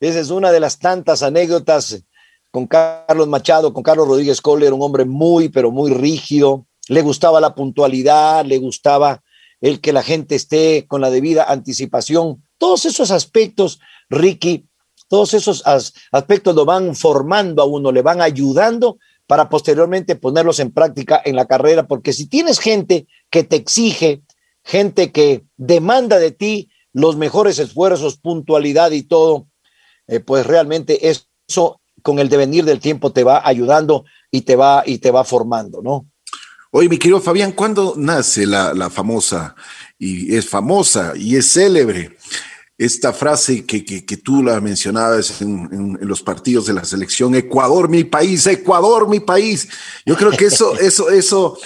[0.00, 2.02] Esa es una de las tantas anécdotas
[2.50, 6.66] con Carlos Machado, con Carlos Rodríguez Kohler, un hombre muy, pero muy rígido.
[6.88, 9.22] Le gustaba la puntualidad, le gustaba
[9.60, 12.42] el que la gente esté con la debida anticipación.
[12.58, 14.68] Todos esos aspectos, Ricky,
[15.08, 15.62] todos esos
[16.12, 21.36] aspectos lo van formando a uno, le van ayudando para posteriormente ponerlos en práctica en
[21.36, 24.22] la carrera, porque si tienes gente que te exige,
[24.64, 29.48] gente que demanda de ti los mejores esfuerzos, puntualidad y todo,
[30.06, 34.84] eh, pues realmente eso con el devenir del tiempo te va ayudando y te va
[34.86, 36.06] y te va formando, ¿no?
[36.70, 39.54] Oye, mi querido Fabián, ¿cuándo nace la, la famosa
[39.98, 42.16] y es famosa y es célebre
[42.78, 46.84] esta frase que, que, que tú la mencionabas en, en, en, los partidos de la
[46.84, 49.68] selección, Ecuador, mi país, Ecuador, mi país.
[50.04, 51.58] Yo creo que eso, eso, eso,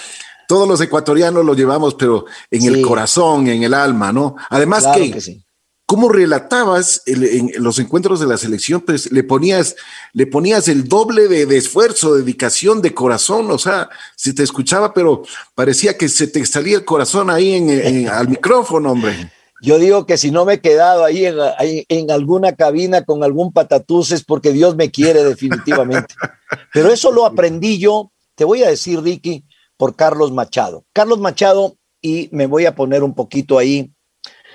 [0.47, 2.67] todos los ecuatorianos lo llevamos, pero en sí.
[2.67, 4.37] el corazón, en el alma, ¿no?
[4.49, 5.43] Además claro que, que sí.
[5.91, 8.79] ¿Cómo relatabas el, en los encuentros de la selección?
[8.79, 9.75] Pues le ponías,
[10.13, 14.93] le ponías el doble de, de esfuerzo, dedicación, de corazón, o sea, se te escuchaba,
[14.93, 15.23] pero
[15.53, 19.33] parecía que se te salía el corazón ahí en, en, al micrófono, hombre.
[19.61, 23.51] Yo digo que si no me he quedado ahí en, en, alguna cabina con algún
[23.51, 26.15] patatús es porque Dios me quiere definitivamente.
[26.73, 29.43] Pero eso lo aprendí yo, te voy a decir, Ricky,
[29.75, 30.85] por Carlos Machado.
[30.93, 33.91] Carlos Machado, y me voy a poner un poquito ahí,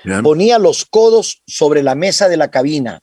[0.07, 0.23] Bien.
[0.23, 3.01] ponía los codos sobre la mesa de la cabina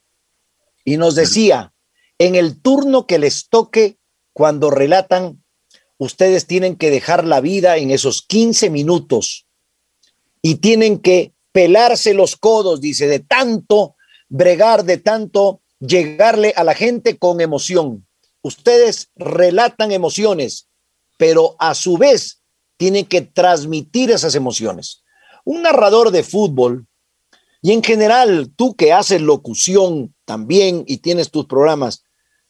[0.87, 1.75] y nos decía,
[2.19, 3.99] en el turno que les toque
[4.33, 5.45] cuando relatan,
[5.99, 9.47] ustedes tienen que dejar la vida en esos 15 minutos
[10.41, 13.97] y tienen que pelarse los codos, dice, de tanto
[14.31, 18.07] bregar, de tanto llegarle a la gente con emoción.
[18.41, 20.69] Ustedes relatan emociones,
[21.19, 22.43] pero a su vez
[22.79, 25.03] tienen que transmitir esas emociones.
[25.45, 26.87] Un narrador de fútbol,
[27.65, 32.05] y en general tú que haces locución también y tienes tus programas,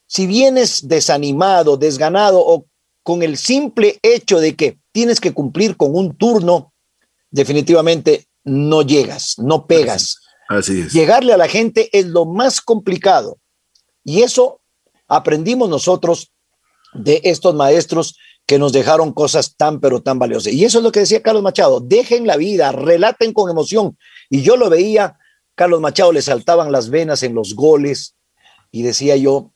[0.09, 2.67] si vienes desanimado, desganado o
[3.05, 6.73] con el simple hecho de que tienes que cumplir con un turno,
[7.31, 10.19] definitivamente no llegas, no pegas.
[10.49, 10.93] Así es.
[10.93, 13.39] Llegarle a la gente es lo más complicado.
[14.03, 14.63] Y eso
[15.07, 16.33] aprendimos nosotros
[16.93, 20.53] de estos maestros que nos dejaron cosas tan, pero tan valiosas.
[20.53, 23.97] Y eso es lo que decía Carlos Machado, dejen la vida, relaten con emoción.
[24.35, 25.17] Y yo lo veía,
[25.55, 28.17] Carlos Machado le saltaban las venas en los goles
[28.73, 29.53] y decía yo,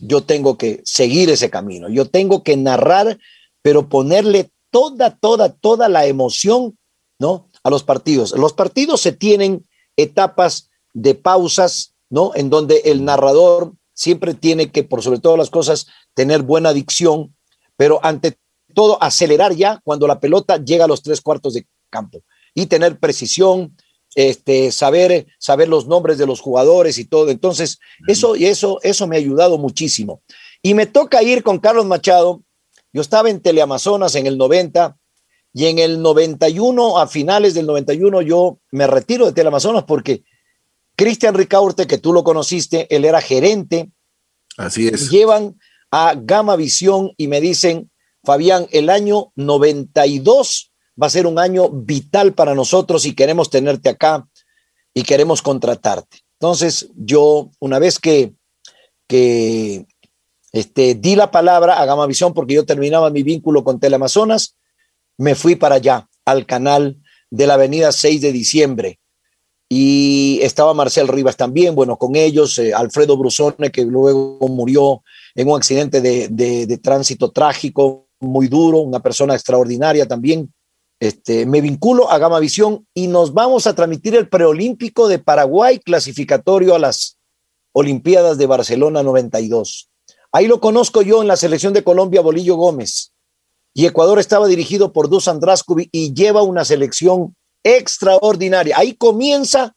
[0.00, 3.18] yo tengo que seguir ese camino, yo tengo que narrar,
[3.60, 6.78] pero ponerle toda, toda, toda la emoción,
[7.18, 7.50] ¿no?
[7.62, 8.32] A los partidos.
[8.32, 12.32] Los partidos se tienen etapas de pausas, ¿no?
[12.34, 17.36] En donde el narrador siempre tiene que, por sobre todas las cosas, tener buena dicción,
[17.76, 18.38] pero ante
[18.72, 22.22] todo acelerar ya cuando la pelota llega a los tres cuartos de campo
[22.54, 23.76] y tener precisión,
[24.14, 27.30] este, saber, saber los nombres de los jugadores y todo.
[27.30, 30.22] Entonces, eso, eso, eso me ha ayudado muchísimo.
[30.62, 32.42] Y me toca ir con Carlos Machado.
[32.92, 34.96] Yo estaba en Teleamazonas en el 90
[35.52, 40.24] y en el 91, a finales del 91, yo me retiro de Teleamazonas porque
[40.96, 43.90] Cristian Ricaurte, que tú lo conociste, él era gerente.
[44.56, 45.10] Así es.
[45.10, 45.58] Llevan
[45.92, 47.90] a Gama Visión y me dicen,
[48.24, 53.88] Fabián, el año 92 va a ser un año vital para nosotros y queremos tenerte
[53.88, 54.26] acá
[54.92, 56.18] y queremos contratarte.
[56.38, 58.34] Entonces, yo, una vez que,
[59.08, 59.86] que
[60.52, 64.56] este, di la palabra a Gama Visión, porque yo terminaba mi vínculo con Teleamazonas,
[65.18, 66.98] me fui para allá, al canal
[67.30, 69.00] de la avenida 6 de diciembre.
[69.68, 75.02] Y estaba Marcel Rivas también, bueno, con ellos, eh, Alfredo Brusone, que luego murió
[75.34, 80.52] en un accidente de, de tránsito trágico, muy duro, una persona extraordinaria también.
[81.00, 85.78] Este, me vinculo a Gama Visión y nos vamos a transmitir el preolímpico de Paraguay
[85.78, 87.18] clasificatorio a las
[87.72, 89.90] Olimpiadas de Barcelona 92.
[90.30, 93.12] Ahí lo conozco yo en la selección de Colombia, Bolillo Gómez.
[93.72, 98.76] Y Ecuador estaba dirigido por Dusan Draskovic y lleva una selección extraordinaria.
[98.78, 99.74] Ahí comienza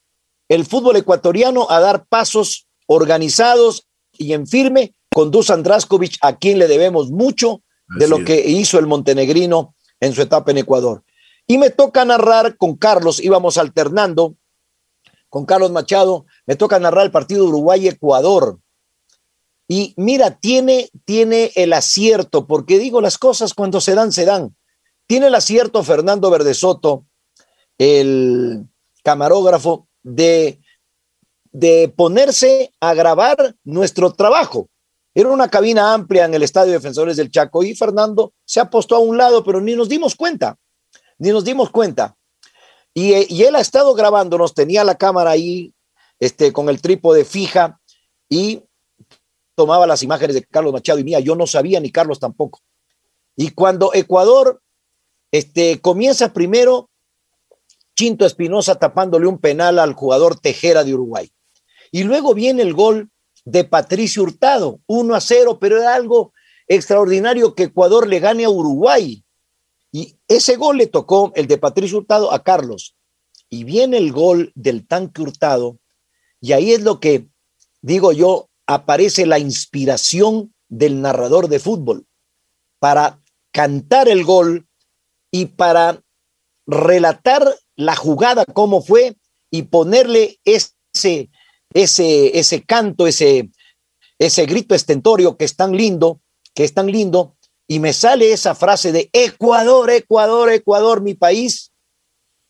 [0.48, 6.60] el fútbol ecuatoriano a dar pasos organizados y en firme con Dusan Draskovic, a quien
[6.60, 7.62] le debemos mucho
[7.98, 11.04] de lo que hizo el montenegrino en su etapa en Ecuador.
[11.48, 14.36] Y me toca narrar con Carlos, íbamos alternando
[15.30, 18.60] con Carlos Machado, me toca narrar el partido Uruguay-Ecuador.
[19.68, 24.56] Y mira, tiene, tiene el acierto, porque digo las cosas cuando se dan, se dan.
[25.08, 27.06] Tiene el acierto Fernando Verdesoto,
[27.78, 28.66] el
[29.04, 30.62] camarógrafo, de,
[31.52, 34.70] de ponerse a grabar nuestro trabajo.
[35.14, 39.00] Era una cabina amplia en el Estadio Defensores del Chaco y Fernando se apostó a
[39.00, 40.58] un lado, pero ni nos dimos cuenta,
[41.18, 42.16] ni nos dimos cuenta.
[42.94, 45.74] Y, y él ha estado grabándonos, tenía la cámara ahí
[46.20, 47.80] este, con el trípode fija
[48.30, 48.64] y
[49.56, 51.20] tomaba las imágenes de Carlos Machado y mía.
[51.20, 52.62] Yo no sabía ni Carlos tampoco.
[53.36, 54.62] Y cuando Ecuador
[55.32, 56.90] este, comienza primero,
[57.96, 61.32] Chinto Espinosa tapándole un penal al jugador Tejera de Uruguay.
[61.92, 63.10] Y luego viene el gol
[63.46, 66.34] de Patricio Hurtado, 1 a 0, pero era algo
[66.68, 69.24] extraordinario que Ecuador le gane a Uruguay.
[69.98, 72.96] Y ese gol le tocó, el de Patricio Hurtado, a Carlos.
[73.50, 75.80] Y viene el gol del tanque Hurtado,
[76.40, 77.30] y ahí es lo que
[77.82, 82.06] digo yo, aparece la inspiración del narrador de fútbol
[82.78, 84.68] para cantar el gol
[85.32, 86.04] y para
[86.68, 89.18] relatar la jugada, cómo fue,
[89.50, 91.32] y ponerle ese
[91.74, 93.50] ese, ese canto, ese,
[94.20, 96.22] ese grito estentorio que es tan lindo,
[96.54, 97.37] que es tan lindo,
[97.68, 101.72] y me sale esa frase de Ecuador, Ecuador, Ecuador, mi país,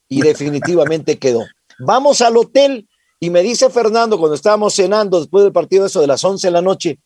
[0.07, 1.45] y definitivamente quedó.
[1.79, 2.87] Vamos al hotel
[3.19, 6.51] y me dice Fernando, cuando estábamos cenando después del partido, eso de las 11 de
[6.51, 6.99] la noche,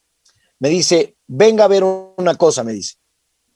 [0.59, 2.95] me dice, venga a ver una cosa, me dice.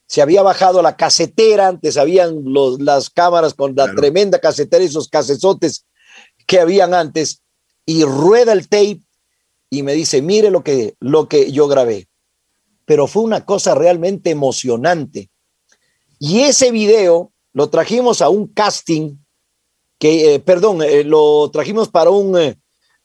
[0.07, 4.87] Se había bajado la casetera, antes habían los, las cámaras con la tremenda casetera y
[4.87, 5.85] esos casezotes
[6.47, 7.41] que habían antes,
[7.85, 9.01] y rueda el tape
[9.69, 12.07] y me dice, mire lo que, lo que yo grabé.
[12.85, 15.29] Pero fue una cosa realmente emocionante.
[16.19, 19.17] Y ese video lo trajimos a un casting
[19.99, 22.59] que, eh, perdón, eh, lo trajimos para un, eh,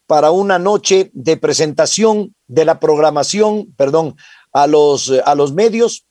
[0.07, 4.17] para una noche de presentación de la programación, perdón,
[4.53, 6.07] a los, a los medios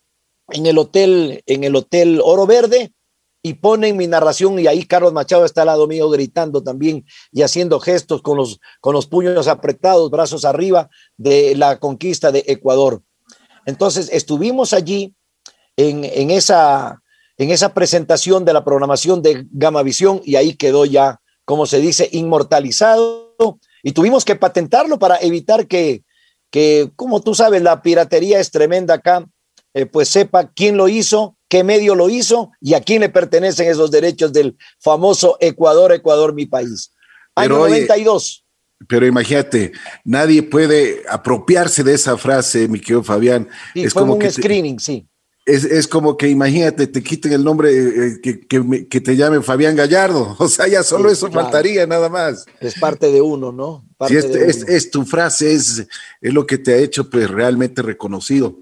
[0.52, 2.94] en el hotel, en el hotel Oro Verde
[3.42, 7.42] y ponen mi narración y ahí Carlos Machado está al lado mío gritando también y
[7.42, 13.02] haciendo gestos con los, con los puños apretados, brazos arriba de la conquista de Ecuador.
[13.70, 15.16] Entonces estuvimos allí
[15.78, 17.02] en, en, esa,
[17.38, 22.10] en esa presentación de la programación de Gamavisión y ahí quedó ya, como se dice,
[22.12, 23.36] inmortalizado
[23.82, 26.04] y tuvimos que patentarlo para evitar que,
[26.52, 29.26] que como tú sabes, la piratería es tremenda acá
[29.74, 33.70] eh, pues sepa quién lo hizo, qué medio lo hizo y a quién le pertenecen
[33.70, 36.92] esos derechos del famoso Ecuador, Ecuador, mi país.
[37.36, 38.46] Año 92.
[38.88, 39.74] Pero imagínate,
[40.06, 43.48] nadie puede apropiarse de esa frase, mi querido Fabián.
[43.76, 45.06] es como un screening, sí.
[45.46, 48.40] Es, como que imagínate, te quiten el nombre, eh, que,
[48.88, 50.36] que, te llamen Fabián Gallardo.
[50.40, 52.46] O sea, ya solo eso faltaría, nada más.
[52.60, 53.84] Es parte de uno, ¿no?
[54.08, 55.88] es, tu frase, es,
[56.22, 58.60] es lo que te ha hecho pues realmente reconocido.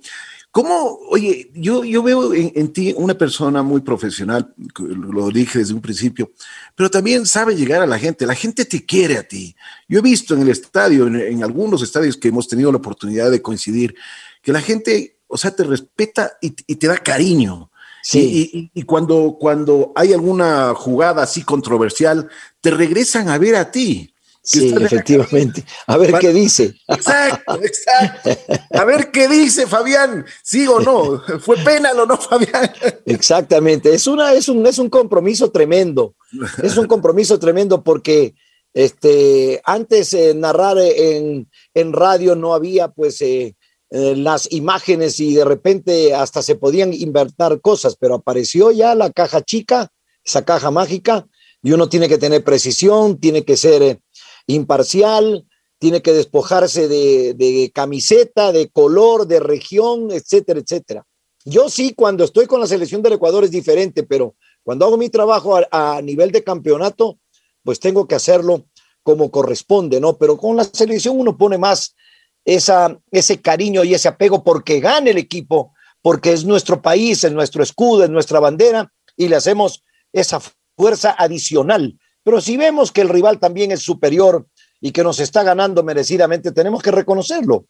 [0.57, 5.81] ¿Cómo, oye, yo, yo veo en, ti una persona muy profesional, lo dije desde un
[5.81, 6.31] principio,
[6.73, 9.55] pero también sabe llegar a la gente, la gente te quiere a ti.
[9.87, 13.39] Yo he visto en el estadio, en, algunos estadios que hemos tenido la oportunidad de
[13.39, 13.93] coincidir,
[14.41, 17.69] que la gente, o sea, te respeta y, te da cariño.
[18.01, 18.71] Sí.
[18.73, 22.29] Y, cuando, cuando hay alguna jugada así controversial,
[22.61, 24.11] te regresan a ver a ti.
[24.47, 25.65] Sí, efectivamente.
[25.87, 26.73] A ver qué dice.
[26.87, 28.29] Exacto, exacto.
[28.71, 31.21] A ver qué dice Fabián, sí o no.
[31.41, 32.71] ¿Fue penal o no, Fabián?
[33.05, 33.93] Exactamente.
[33.93, 36.15] Es, una, es, un, es un compromiso tremendo.
[36.63, 38.35] Es un compromiso tremendo porque
[38.73, 43.57] este, antes eh, narrar en, en, radio no había pues eh,
[43.89, 49.11] eh, las imágenes y de repente hasta se podían invertir cosas, pero apareció ya la
[49.11, 49.91] caja chica,
[50.23, 51.27] esa caja mágica,
[51.61, 53.99] y uno tiene que tener precisión, tiene que ser
[54.47, 55.45] imparcial,
[55.79, 61.05] tiene que despojarse de, camiseta, de color, de región, etcétera, etcétera.
[61.45, 65.09] Yo sí, cuando estoy con la selección del Ecuador es diferente, pero cuando hago mi
[65.09, 67.19] trabajo a, nivel de campeonato,
[67.63, 68.65] pues tengo que hacerlo
[69.03, 70.17] como corresponde, ¿no?
[70.17, 71.95] Pero con la selección uno pone más
[72.43, 77.31] esa, ese cariño y ese apego porque gane el equipo, porque es nuestro país, es
[77.31, 80.41] nuestro escudo, es nuestra bandera y le hacemos esa
[80.75, 81.97] fuerza adicional
[82.27, 84.49] pero si vemos que el rival también es superior
[84.81, 87.67] y que nos está ganando merecidamente, tenemos que reconocerlo.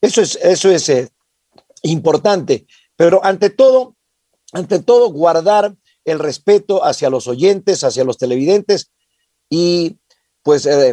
[0.00, 1.08] Eso es, eso es eh,
[1.82, 2.68] importante.
[2.94, 3.96] Pero ante todo,
[4.52, 8.92] ante todo, guardar el respeto hacia los oyentes, hacia los televidentes
[9.50, 9.96] y
[10.44, 10.90] pues eh,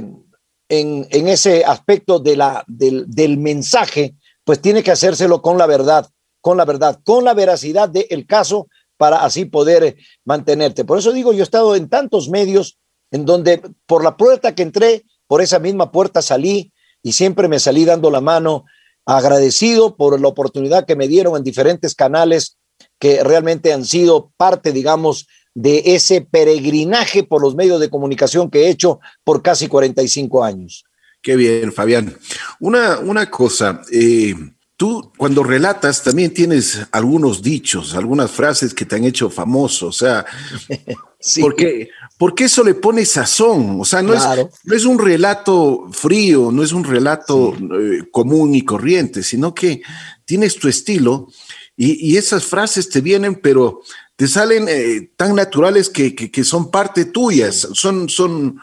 [0.68, 5.68] en, en, ese aspecto de la, del, del, mensaje, pues tiene que hacérselo con la
[5.68, 6.10] verdad,
[6.42, 10.84] con la verdad, con la veracidad del caso para así poder mantenerte.
[10.84, 12.80] Por eso digo, yo he estado en tantos medios
[13.14, 17.60] en donde por la puerta que entré, por esa misma puerta salí y siempre me
[17.60, 18.66] salí dando la mano,
[19.06, 22.58] agradecido por la oportunidad que me dieron en diferentes canales
[23.00, 28.64] que realmente han sido parte, digamos, de ese peregrinaje por los medios de comunicación que
[28.64, 30.84] he hecho por casi 45 años.
[31.22, 32.18] Qué bien, Fabián.
[32.60, 34.34] Una, una cosa, eh,
[34.76, 39.92] tú cuando relatas también tienes algunos dichos, algunas frases que te han hecho famoso, o
[39.92, 40.26] sea,
[41.20, 41.42] sí.
[41.42, 44.24] porque porque eso le pone sazón, o sea, no, es,
[44.64, 49.82] no es un relato frío, no es un relato eh, común y corriente, sino que
[50.26, 51.28] tienes tu estilo
[51.76, 53.82] y, esas frases te vienen, pero
[54.16, 58.60] te salen eh, tan naturales que, son parte tuyas, son, son,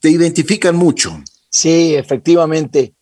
[0.00, 1.22] te identifican mucho.
[1.50, 2.94] Sí, efectivamente.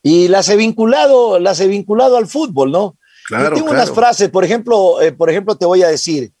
[0.00, 2.96] Y las he vinculado, las he vinculado al fútbol, ¿no?
[3.26, 6.32] Claro, tengo unas frases, por ejemplo, eh, por ejemplo, te voy a decir,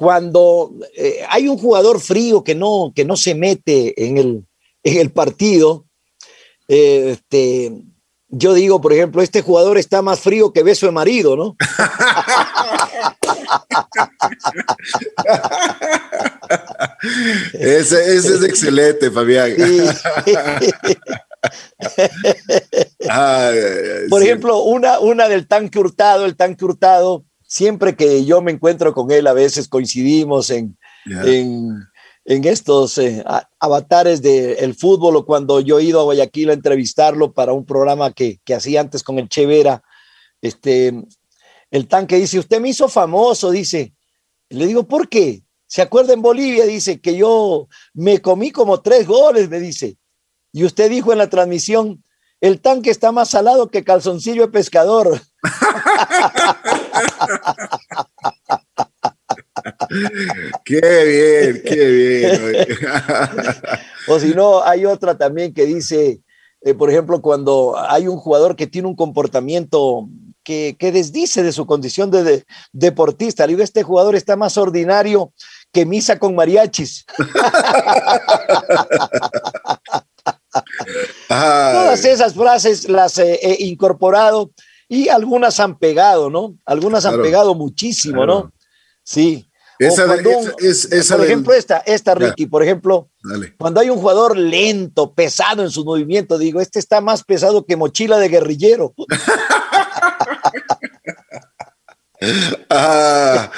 [0.00, 4.46] cuando eh, hay un jugador frío que no, que no se mete en el,
[4.82, 5.84] en el partido,
[6.68, 7.70] eh, este,
[8.28, 11.54] yo digo, por ejemplo, este jugador está más frío que beso de marido, ¿no?
[17.52, 19.50] ese, es excelente, Fabián.
[24.08, 28.94] por ejemplo, una, una del tanque hurtado, el tanque hurtado siempre que yo me encuentro
[28.94, 33.24] con él, a veces coincidimos en, en, estos eh,
[33.58, 38.12] avatares del fútbol o cuando yo he ido a Guayaquil a entrevistarlo para un programa
[38.12, 39.82] que, que hacía antes con el Chevera,
[40.40, 40.94] este,
[41.72, 43.94] el tanque dice, usted me hizo famoso, dice.
[44.48, 45.42] Le digo, ¿por qué?
[45.66, 46.66] ¿Se acuerda en Bolivia?
[46.66, 49.96] Dice que yo me comí como tres goles, me dice.
[50.52, 52.04] Y usted dijo en la transmisión,
[52.40, 55.20] el tanque está más salado que calzoncillo de pescador.
[60.64, 62.40] qué bien, qué bien.
[64.08, 66.22] o si no, hay otra también que dice,
[66.62, 70.08] eh, por ejemplo, cuando hay un jugador que tiene un comportamiento
[70.42, 75.32] que, desdice de su condición de, deportista, le digo, este jugador está más ordinario
[75.72, 77.06] que misa con mariachis.
[81.28, 84.50] Todas esas frases las he incorporado
[84.90, 86.58] y algunas han pegado, ¿no?
[86.66, 88.52] Algunas han pegado muchísimo, ¿no?
[89.04, 89.46] Sí.
[89.78, 93.08] Esa, por ejemplo, esta, esta Ricky, por ejemplo,
[93.56, 97.76] cuando hay un jugador lento, pesado en su movimiento, digo, este está más pesado que
[97.76, 98.92] mochila de guerrillero.
[102.70, 103.50] ah,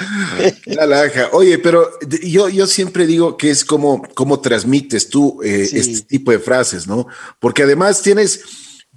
[0.67, 1.89] la Oye, pero
[2.21, 6.87] yo, yo siempre digo que es como, como transmites tú eh, este tipo de frases,
[6.87, 7.07] ¿no?
[7.39, 8.41] Porque además tienes,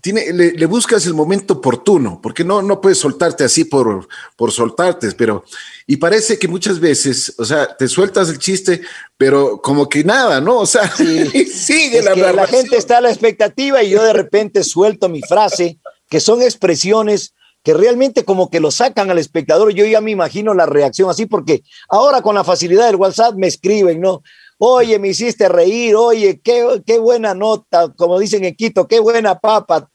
[0.07, 5.11] tiene, le, buscas el momento oportuno, porque no, no puedes soltarte así por, por soltarte,
[5.19, 5.43] pero,
[5.85, 8.83] y parece que muchas veces, o sea, te sueltas el chiste,
[9.17, 10.59] pero como que nada, ¿no?
[10.59, 14.63] O sea, sigue la que La gente está a la expectativa y yo de repente
[14.63, 17.35] suelto mi frase, que son expresiones
[17.65, 19.73] que realmente como que lo sacan al espectador.
[19.73, 23.49] Yo ya me imagino la reacción así, porque ahora con la facilidad del WhatsApp me
[23.49, 24.23] escriben, ¿no?
[24.59, 29.39] Oye, me hiciste reír, oye, qué, qué buena nota, como dicen en Quito, qué buena
[29.39, 29.91] papa,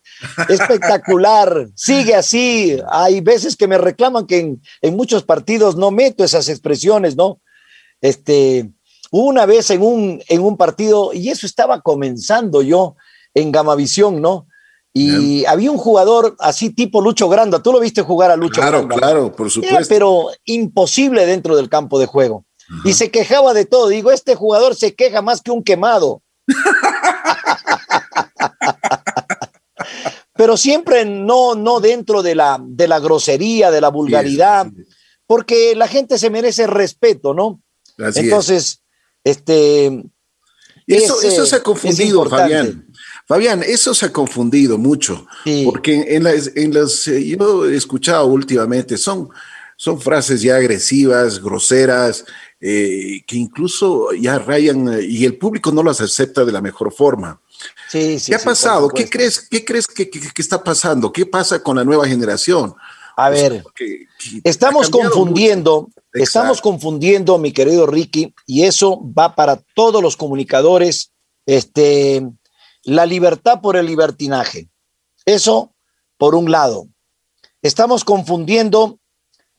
[0.50, 2.78] espectacular, sigue así.
[2.90, 7.42] Hay veces que me reclaman que en, en, muchos partidos no meto esas expresiones, ¿no?
[8.02, 8.72] Este,
[9.12, 12.96] una vez en un, en un partido, y eso estaba comenzando yo
[13.34, 14.48] en Gamavisión, ¿no?
[14.94, 17.64] Y había un jugador así tipo Lucho Granda.
[17.64, 18.96] Tú lo viste jugar a Lucho claro, Granda.
[18.96, 19.86] Claro, claro, por supuesto.
[19.88, 22.46] pero imposible dentro del campo de juego.
[22.84, 23.88] Y se quejaba de todo.
[23.88, 26.22] Digo, este jugador se queja más que un quemado.
[30.42, 34.66] pero siempre no, no dentro de la, de la grosería, de la vulgaridad,
[35.28, 37.62] porque la gente se merece respeto, ¿no?
[38.16, 38.82] Entonces,
[39.24, 40.04] este.
[40.88, 42.88] Eso, eso se ha confundido, Fabián.
[43.28, 45.28] Fabián, eso se ha confundido mucho,
[45.64, 49.30] porque en las, en las eh, yo he escuchado últimamente, son,
[49.78, 52.26] son frases ya agresivas, groseras,
[52.60, 56.92] eh, que incluso ya rayan eh, y el público no las acepta de la mejor
[56.92, 57.40] forma.
[57.90, 58.90] Sí, sí, ¿Qué ha pasado?
[58.90, 61.12] ¿Qué crees, qué crees que, está pasando?
[61.12, 62.74] ¿Qué pasa con la nueva generación?
[63.18, 63.64] A ver,
[64.44, 71.12] estamos confundiendo, estamos confundiendo, mi querido Ricky, y eso va para todos los comunicadores,
[71.46, 72.26] este,
[72.84, 74.70] la libertad por el libertinaje.
[75.26, 75.74] Eso,
[76.18, 76.88] por un lado.
[77.62, 79.00] Estamos confundiendo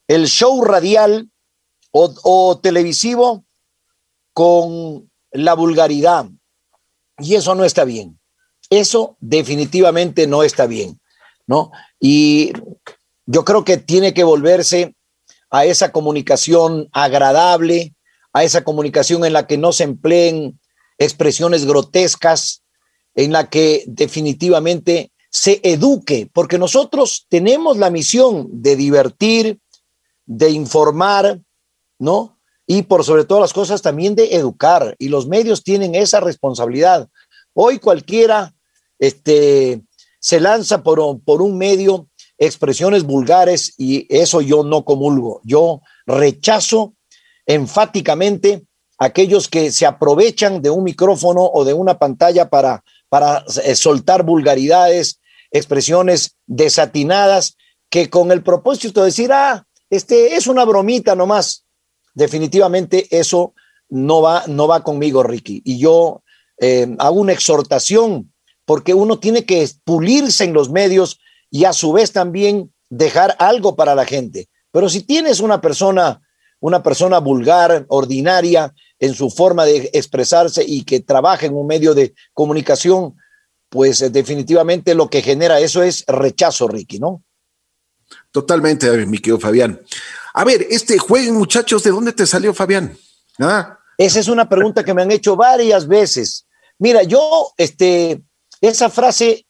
[0.09, 1.31] el show radial
[1.93, 3.45] o, televisivo
[4.33, 6.27] con la vulgaridad.
[7.19, 8.19] Y eso no está bien.
[8.71, 11.01] Eso definitivamente no está bien,
[11.47, 11.71] ¿no?
[12.01, 12.53] Y
[13.27, 14.95] yo creo que tiene que volverse
[15.51, 17.95] a esa comunicación agradable,
[18.33, 20.59] a esa comunicación en la que no se empleen
[20.99, 22.63] expresiones grotescas,
[23.15, 29.59] en la que definitivamente se eduque, porque nosotros tenemos la misión de divertir,
[30.27, 31.41] de informar,
[31.99, 32.32] ¿no?
[32.67, 37.09] Y por sobre todas las cosas también de educar, y los medios tienen esa responsabilidad.
[37.55, 38.55] Hoy cualquiera
[38.99, 39.83] este,
[40.21, 42.09] se lanza por, por un medio
[42.39, 45.41] expresiones vulgares y eso yo no comulgo.
[45.45, 46.95] Yo rechazo
[47.47, 48.65] enfáticamente
[48.99, 52.83] aquellos que se aprovechan de un micrófono o de una pantalla para
[53.13, 57.59] para eh, soltar vulgaridades, expresiones desatinadas,
[57.91, 61.67] que con el propósito de decir, ah, este es una bromita nomás.
[62.15, 63.55] Definitivamente eso
[63.89, 65.63] no va, no va conmigo, Ricky.
[65.65, 66.23] Y yo
[66.59, 68.33] eh, hago una exhortación
[68.65, 71.19] porque uno tiene que pulirse en los medios
[71.51, 74.49] y a su vez también dejar algo para la gente.
[74.71, 76.23] Pero si tienes una persona,
[76.61, 81.93] una persona vulgar, ordinaria, en su forma de expresarse y que trabaja en un medio
[81.93, 83.17] de comunicación,
[83.69, 87.25] pues eh, definitivamente lo que genera eso es rechazo, Ricky, ¿no?
[88.31, 89.81] Totalmente, mi querido Fabián.
[90.35, 92.97] A ver, este juego, muchachos, ¿de dónde te salió Fabián?
[93.39, 93.79] ¿Ah?
[93.99, 96.47] Esa es una pregunta que me han hecho varias veces.
[96.79, 98.23] Mira, yo, este,
[98.61, 99.47] esa frase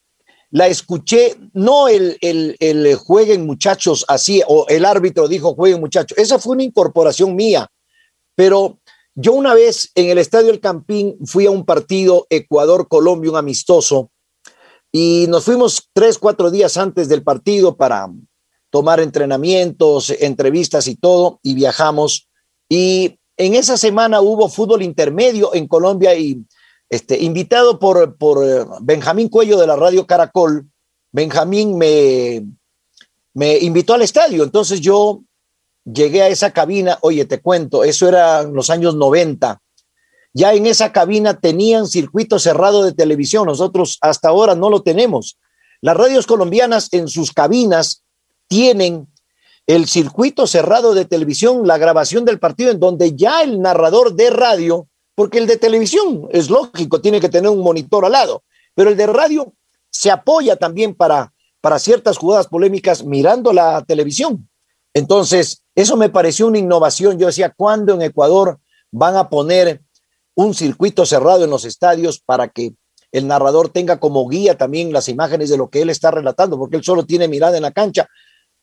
[0.51, 6.17] la escuché, no el, el, el jueguen muchachos así, o el árbitro dijo jueguen muchachos,
[6.17, 7.71] esa fue una incorporación mía,
[8.35, 8.79] pero
[9.15, 14.11] yo una vez en el Estadio El Campín fui a un partido Ecuador-Colombia, un amistoso,
[14.91, 18.07] y nos fuimos tres, cuatro días antes del partido para
[18.73, 22.27] tomar entrenamientos, entrevistas y todo, y viajamos.
[22.67, 26.43] Y en esa semana hubo fútbol intermedio en Colombia y
[26.89, 30.65] este, invitado por, por eh, Benjamín Cuello de la Radio Caracol,
[31.11, 32.47] Benjamín me,
[33.35, 34.43] me invitó al estadio.
[34.43, 35.21] Entonces yo
[35.85, 39.61] llegué a esa cabina, oye, te cuento, eso era en los años 90.
[40.33, 45.37] Ya en esa cabina tenían circuito cerrado de televisión, nosotros hasta ahora no lo tenemos.
[45.79, 48.03] Las radios colombianas en sus cabinas
[48.47, 49.07] tienen
[49.67, 54.29] el circuito cerrado de televisión, la grabación del partido en donde ya el narrador de
[54.29, 58.43] radio, porque el de televisión es lógico, tiene que tener un monitor al lado,
[58.75, 59.53] pero el de radio
[59.89, 64.49] se apoya también para, para ciertas jugadas polémicas mirando la televisión.
[64.93, 67.17] Entonces, eso me pareció una innovación.
[67.17, 68.59] Yo decía, ¿cuándo en Ecuador
[68.91, 69.81] van a poner
[70.35, 72.75] un circuito cerrado en los estadios para que
[73.11, 76.57] el narrador tenga como guía también las imágenes de lo que él está relatando?
[76.57, 78.07] Porque él solo tiene mirada en la cancha.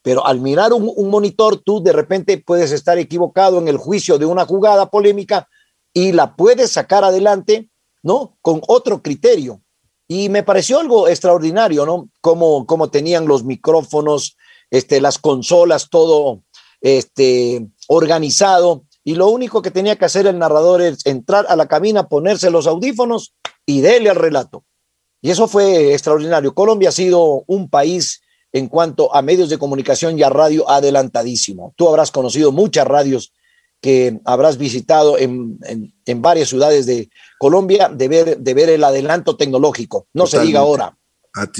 [0.01, 4.25] Pero al mirar un, monitor, tú de repente puedes estar equivocado en el juicio de
[4.25, 5.47] una jugada polémica
[5.93, 7.69] y la puedes sacar adelante,
[8.01, 8.37] ¿no?
[8.41, 9.61] Con otro criterio.
[10.07, 12.09] Y me pareció algo extraordinario, ¿no?
[12.19, 14.37] Como, como tenían los micrófonos,
[14.71, 16.43] este, las consolas, todo
[16.81, 18.85] este, organizado.
[19.03, 22.49] Y lo único que tenía que hacer el narrador es entrar a la cabina, ponerse
[22.49, 23.33] los audífonos
[23.65, 24.63] y darle al relato.
[25.21, 26.55] Y eso fue extraordinario.
[26.55, 28.20] Colombia ha sido un país
[28.53, 31.73] en cuanto a medios de comunicación y a radio adelantadísimo.
[31.75, 33.33] Tú habrás conocido muchas radios
[33.79, 35.57] que habrás visitado en,
[36.05, 40.07] en, varias ciudades de Colombia de ver, de ver el adelanto tecnológico.
[40.13, 40.95] No se diga ahora.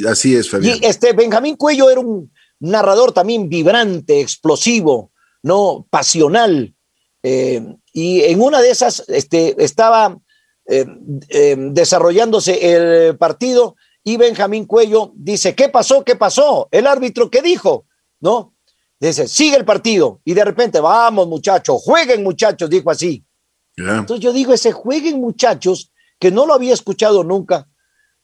[0.08, 0.78] Así es, Fabián.
[0.82, 5.12] Y este Benjamín Cuello era un narrador también vibrante, explosivo,
[5.42, 6.76] no pasional.
[7.24, 10.18] Eh, y en una de esas este, estaba
[10.68, 10.86] eh,
[11.30, 16.04] eh, desarrollándose el partido y Benjamín Cuello dice, ¿qué pasó?
[16.04, 16.68] ¿Qué pasó?
[16.72, 17.86] El árbitro, ¿qué dijo?
[18.20, 18.56] ¿No?
[19.00, 20.22] Dice, sigue el partido.
[20.24, 23.26] Y de repente, vamos muchachos, jueguen muchachos, dijo así.
[23.76, 27.68] Entonces yo digo, ese jueguen muchachos, que no lo había escuchado nunca,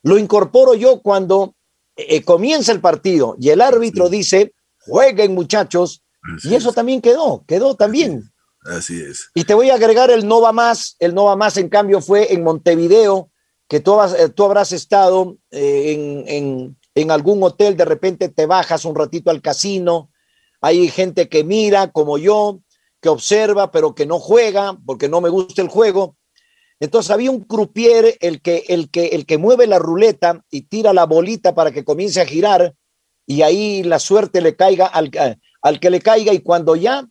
[0.02, 1.56] lo incorporo yo cuando
[1.96, 6.04] eh, comienza el partido y el árbitro dice, jueguen muchachos,
[6.44, 8.30] y eso también quedó, quedó también.
[8.64, 9.30] Así es.
[9.34, 10.96] Y te voy a agregar el no va más.
[10.98, 13.30] El no va más, en cambio, fue en Montevideo,
[13.68, 18.84] que tú, eh, tú habrás estado eh, en, en, algún hotel, de repente te bajas
[18.84, 20.10] un ratito al casino.
[20.60, 22.60] Hay gente que mira, como yo,
[23.00, 26.16] que observa, pero que no juega, porque no me gusta el juego.
[26.80, 30.92] Entonces había un croupier, el que, el que, el que mueve la ruleta y tira
[30.92, 32.74] la bolita para que comience a girar,
[33.26, 35.10] y ahí la suerte le caiga al,
[35.62, 37.06] al que le caiga, y cuando ya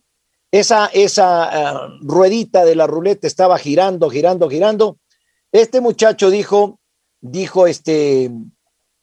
[0.50, 4.98] esa, esa ruedita de la ruleta estaba girando, girando, girando.
[5.52, 6.78] Este muchacho dijo,
[7.20, 8.30] dijo este,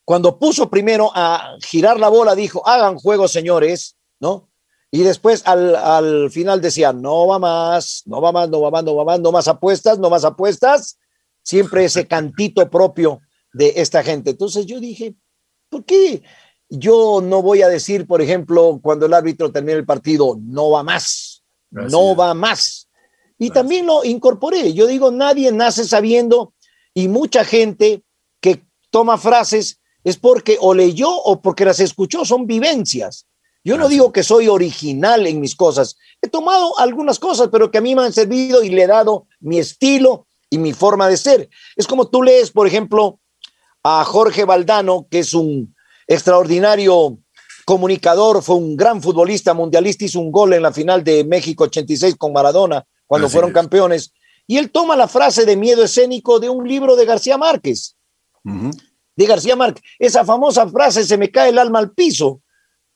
[0.04, 4.50] cuando puso primero a girar la bola, dijo, hagan juego, señores, ¿no?
[4.92, 8.84] Y después al, al final decía, no va más, no va más, no va más,
[8.84, 11.00] no va más, no más apuestas, no más apuestas.
[11.44, 13.22] Siempre ese cantito propio
[13.52, 14.32] de esta gente.
[14.32, 15.16] Entonces yo dije,
[15.70, 16.24] ¿por qué
[16.70, 20.84] yo no voy a decir, por ejemplo, cuando el árbitro termine el partido, no va
[20.84, 21.36] más?
[21.76, 22.85] no va más.
[23.38, 24.74] Y también lo incorporé.
[24.74, 26.54] Yo digo, nadie nace sabiendo
[26.94, 28.04] y mucha gente
[28.40, 33.28] que toma frases es porque o leyó o porque las escuchó, son vivencias.
[33.64, 35.98] Yo no digo que soy original en mis cosas.
[36.22, 39.28] He tomado algunas cosas, pero que a mí me han servido y le he dado
[39.40, 41.50] mi estilo y mi forma de ser.
[41.76, 43.20] Es como tú lees, por ejemplo,
[43.84, 45.76] a Jorge Valdano, que es un
[46.08, 47.18] extraordinario
[47.66, 52.16] comunicador, fue un gran futbolista mundialista, hizo un gol en la final de México 86
[52.18, 54.14] con Maradona cuando fueron campeones.
[54.48, 57.96] Y él toma la frase de miedo escénico de un libro de García Márquez.
[58.44, 59.84] De García Márquez.
[59.98, 62.42] Esa famosa frase, se me cae el alma al piso.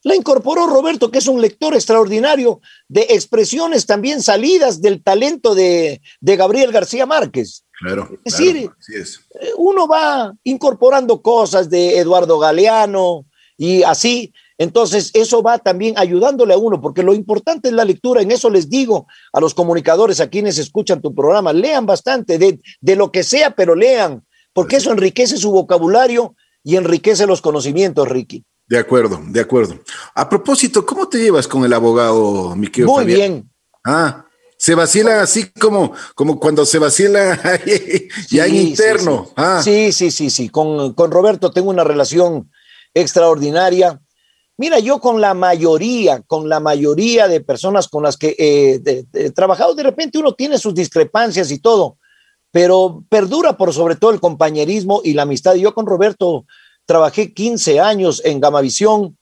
[0.03, 6.01] La incorporó Roberto, que es un lector extraordinario de expresiones también salidas del talento de,
[6.21, 7.65] de Gabriel García Márquez.
[7.79, 8.09] Claro.
[8.23, 9.21] Es decir, es.
[9.41, 13.25] Eh, uno va incorporando cosas de Eduardo Galeano
[13.57, 14.33] y así.
[14.59, 18.21] Entonces, eso va también ayudándole a uno, porque lo importante es la lectura.
[18.21, 22.59] En eso les digo a los comunicadores, a quienes escuchan tu programa, lean bastante de,
[22.81, 28.09] de lo que sea, pero lean, porque eso enriquece su vocabulario y enriquece los conocimientos,
[28.09, 28.43] Ricky.
[28.67, 29.79] De acuerdo, de acuerdo.
[30.13, 33.49] A propósito, ¿cómo te llevas con el abogado, mi querido Muy bien.
[33.85, 34.25] Ah,
[34.57, 37.39] se vacila así como, como cuando se vacila
[38.29, 39.27] ya en interno.
[39.27, 39.61] Sí, ah.
[39.63, 40.49] sí, sí, sí, sí.
[40.49, 42.51] Con, con Roberto tengo una relación
[42.93, 44.01] extraordinaria
[44.59, 49.31] Mira, yo con la mayoría, con la mayoría de personas con las que eh, he
[49.31, 51.97] trabajado, de repente uno tiene sus discrepancias y todo,
[52.51, 55.55] pero perdura por sobre todo el compañerismo y la amistad.
[55.55, 56.45] Yo con Roberto
[56.85, 59.17] trabajé 15 años en Gamavisión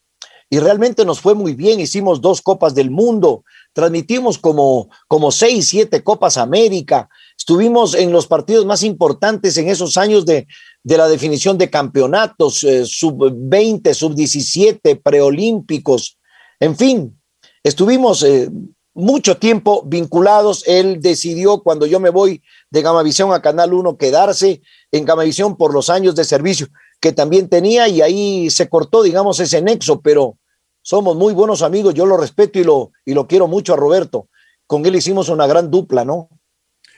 [0.50, 1.80] y realmente nos fue muy bien.
[1.80, 7.10] Hicimos dos Copas del Mundo, transmitimos como, como seis, siete Copas América.
[7.38, 10.48] Estuvimos en los partidos más importantes en esos años de,
[10.88, 16.18] de la definición de campeonatos, eh, sub-20, sub-17, preolímpicos,
[16.62, 17.20] en fin,
[17.62, 18.50] estuvimos eh,
[18.94, 20.64] mucho tiempo vinculados.
[20.66, 25.74] Él decidió cuando yo me voy de Gamavisión a Canal 1 quedarse en Gamavisión por
[25.74, 26.68] los años de servicio
[27.02, 30.38] que también tenía y ahí se cortó, digamos, ese nexo, pero
[30.84, 34.30] somos muy buenos amigos, yo lo respeto y lo, y lo quiero mucho a Roberto.
[34.66, 36.30] Con él hicimos una gran dupla, ¿no?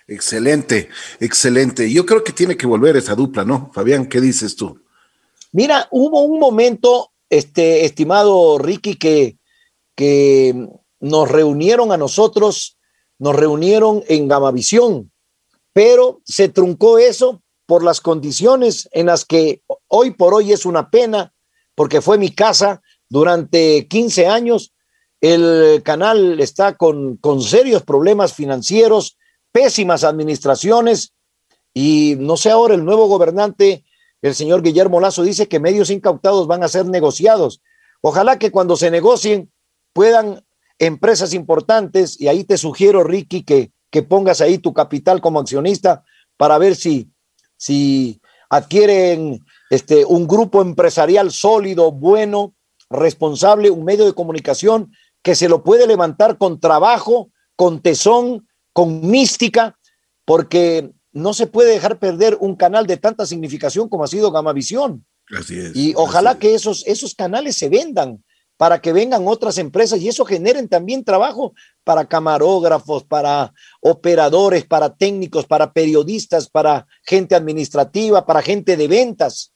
[0.09, 0.89] Excelente,
[1.19, 1.91] excelente.
[1.91, 3.69] Yo creo que tiene que volver esa dupla, ¿no?
[3.73, 4.81] Fabián, ¿qué dices tú?
[5.51, 9.37] Mira, hubo un momento, este, estimado Ricky, que,
[9.95, 10.67] que
[10.99, 12.79] nos reunieron a nosotros,
[13.19, 15.11] nos reunieron en Gamavisión,
[15.73, 20.89] pero se truncó eso por las condiciones en las que hoy por hoy es una
[20.89, 21.33] pena,
[21.75, 24.73] porque fue mi casa durante 15 años,
[25.21, 29.18] El canal está con, con serios problemas financieros,
[29.51, 31.13] pésimas administraciones
[31.73, 33.83] y no sé ahora el nuevo gobernante,
[34.21, 37.61] el señor Guillermo Lazo, dice que medios incautados van a ser negociados.
[38.01, 39.51] Ojalá que cuando se negocien
[39.93, 40.45] puedan
[40.77, 46.03] empresas importantes, y ahí te sugiero, Ricky, que, que pongas ahí tu capital como accionista
[46.37, 47.11] para ver si,
[47.57, 52.55] si adquieren este, un grupo empresarial sólido, bueno,
[52.89, 54.91] responsable, un medio de comunicación
[55.21, 59.77] que se lo puede levantar con trabajo, con tesón, con mística,
[60.25, 65.05] porque no se puede dejar perder un canal de tanta significación como ha sido Gamavisión.
[65.37, 65.75] Así es.
[65.75, 68.23] Y ojalá que esos, esos canales se vendan
[68.59, 71.53] para que vengan otras empresas y eso generen también trabajo
[71.85, 79.53] para camarógrafos, para operadores, para técnicos, para periodistas, para gente administrativa, para gente de ventas.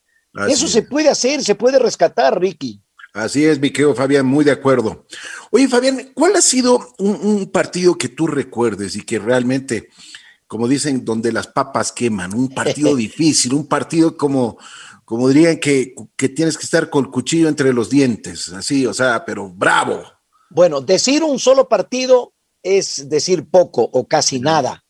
[0.47, 2.81] eso se puede hacer, se puede rescatar, Ricky.
[3.13, 5.05] Así es, mi querido Fabián, muy de acuerdo.
[5.51, 9.89] Oye, Fabián, ¿cuál ha sido un, partido que tú recuerdes y que realmente,
[10.47, 14.57] como dicen, donde las papas queman, un partido difícil, un partido como,
[15.05, 18.93] como dirían que, que tienes que estar con el cuchillo entre los dientes, así, o
[18.95, 20.01] sea, pero bravo.
[20.49, 22.33] Bueno, decir un solo partido
[22.63, 24.83] es decir poco o casi nada.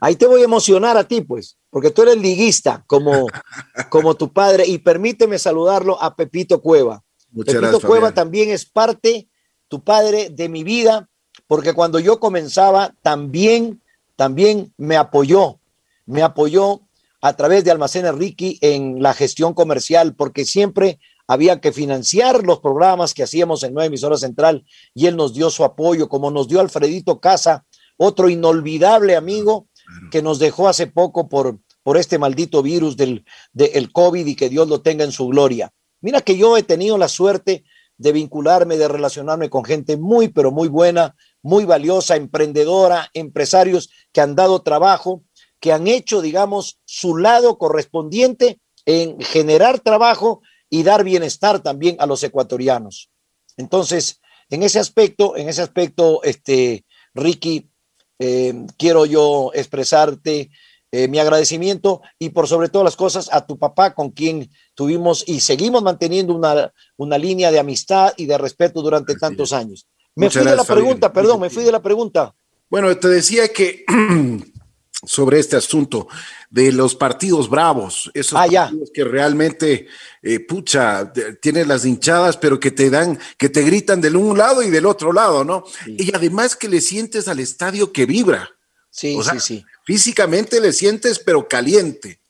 [0.00, 3.26] Ahí te voy a emocionar a ti, pues, porque tú eres liguista como,
[3.90, 4.66] como tu padre.
[4.66, 7.04] Y permíteme saludarlo a Pepito Cueva.
[7.34, 9.28] Pepito Cueva también es parte,
[9.68, 11.08] tu padre, de mi vida,
[11.46, 13.82] porque cuando yo comenzaba también,
[14.16, 15.60] también me apoyó,
[16.06, 16.82] me apoyó
[17.20, 22.60] a través de Almacenes Ricky en la gestión comercial, porque siempre había que financiar los
[22.60, 24.64] programas que hacíamos en Nueva Emisora Central
[24.94, 27.64] y él nos dio su apoyo, como nos dio Alfredito Casa,
[27.96, 29.68] otro inolvidable amigo
[30.10, 34.48] que nos dejó hace poco por, por este maldito virus del, del COVID y que
[34.48, 35.72] Dios lo tenga en su gloria.
[36.00, 37.64] Mira que yo he tenido la suerte
[37.98, 44.20] de vincularme, de relacionarme con gente muy, pero muy buena, muy valiosa, emprendedora, empresarios que
[44.20, 45.22] han dado trabajo,
[45.60, 52.06] que han hecho, digamos, su lado correspondiente en generar trabajo y dar bienestar también a
[52.06, 53.10] los ecuatorianos.
[53.56, 54.20] Entonces,
[54.50, 56.84] en ese aspecto, en ese aspecto, este,
[57.14, 57.70] Ricky,
[58.18, 60.50] eh, quiero yo expresarte
[60.92, 65.24] eh, mi agradecimiento y por sobre todas las cosas a tu papá con quien tuvimos
[65.26, 69.86] y seguimos manteniendo una, una línea de amistad y de respeto durante tantos años.
[70.14, 72.34] Me fui de la pregunta, perdón, me fui de la pregunta.
[72.70, 73.84] Bueno, te decía que
[75.04, 76.08] sobre este asunto
[76.50, 79.86] de los partidos bravos, esos ah, partidos que realmente,
[80.22, 84.62] eh, pucha, tienes las hinchadas, pero que te dan, que te gritan del un lado
[84.62, 85.64] y del otro lado, ¿no?
[85.86, 88.50] Y además que le sientes al estadio que vibra.
[88.90, 89.64] Sí, sí, sí.
[89.86, 92.20] Físicamente le sientes, pero caliente.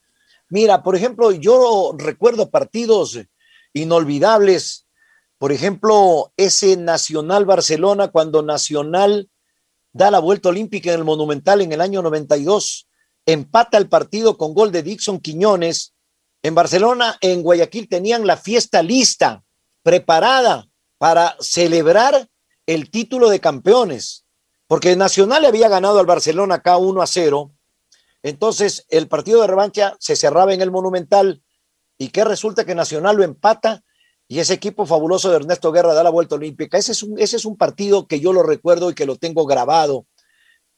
[0.50, 3.18] Mira, por ejemplo, yo recuerdo partidos
[3.72, 4.86] inolvidables.
[5.38, 9.30] Por ejemplo, ese Nacional Barcelona, cuando Nacional
[9.94, 12.88] da la vuelta olímpica en el Monumental en el año 92,
[13.24, 15.94] empata el partido con gol de Dixon Quiñones.
[16.42, 19.42] En Barcelona, en Guayaquil, tenían la fiesta lista,
[19.82, 22.28] preparada para celebrar
[22.66, 24.25] el título de campeones,
[24.66, 27.52] porque Nacional le había ganado al Barcelona acá 1 a 0.
[28.22, 31.42] Entonces, el partido de revancha se cerraba en el Monumental
[31.98, 33.84] y que resulta que Nacional lo empata
[34.28, 36.76] y ese equipo fabuloso de Ernesto Guerra da la vuelta olímpica.
[36.78, 39.46] Ese es un, ese es un partido que yo lo recuerdo y que lo tengo
[39.46, 40.06] grabado,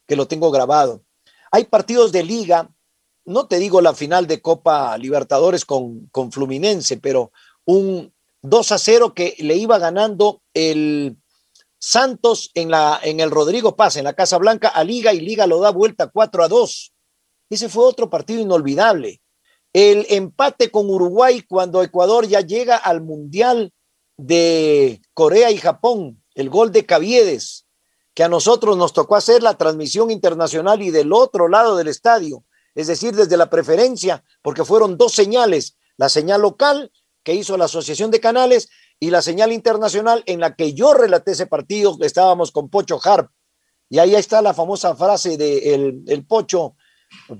[0.07, 1.03] que lo tengo grabado.
[1.51, 2.70] Hay partidos de liga,
[3.24, 7.32] no te digo la final de Copa Libertadores con, con Fluminense, pero
[7.64, 8.12] un
[8.43, 11.16] 2 a 0 que le iba ganando el
[11.79, 15.47] Santos en, la, en el Rodrigo Paz, en la Casa Blanca, a Liga y Liga
[15.47, 16.93] lo da vuelta 4 a 2.
[17.51, 19.20] Ese fue otro partido inolvidable
[19.72, 23.72] el empate con Uruguay cuando Ecuador ya llega al Mundial
[24.16, 27.66] de Corea y Japón, el gol de Caviedes,
[28.14, 32.45] que a nosotros nos tocó hacer la transmisión internacional y del otro lado del estadio,
[32.74, 36.91] es decir, desde la preferencia, porque fueron dos señales, la señal local
[37.22, 38.68] que hizo la Asociación de Canales
[39.01, 43.31] y la señal internacional en la que yo relaté ese partido, estábamos con Pocho Harp.
[43.89, 45.75] Y ahí está la famosa frase de
[46.07, 46.75] el Pocho,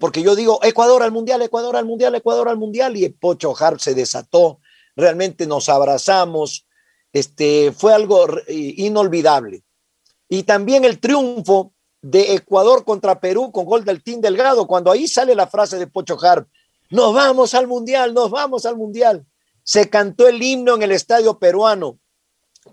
[0.01, 3.81] porque yo digo Ecuador al mundial, Ecuador al mundial, Ecuador al mundial, y Pocho Harp
[3.81, 4.61] se desató,
[4.97, 6.67] realmente nos abrazamos,
[7.13, 9.65] este, fue algo inolvidable.
[10.29, 15.09] Y también el triunfo de Ecuador contra Perú con gol del Team Delgado, cuando ahí
[15.09, 16.49] sale la frase de Pocho Harp,
[16.91, 19.27] nos vamos al mundial, nos vamos al mundial.
[19.69, 21.99] Se cantó el himno en el estadio peruano,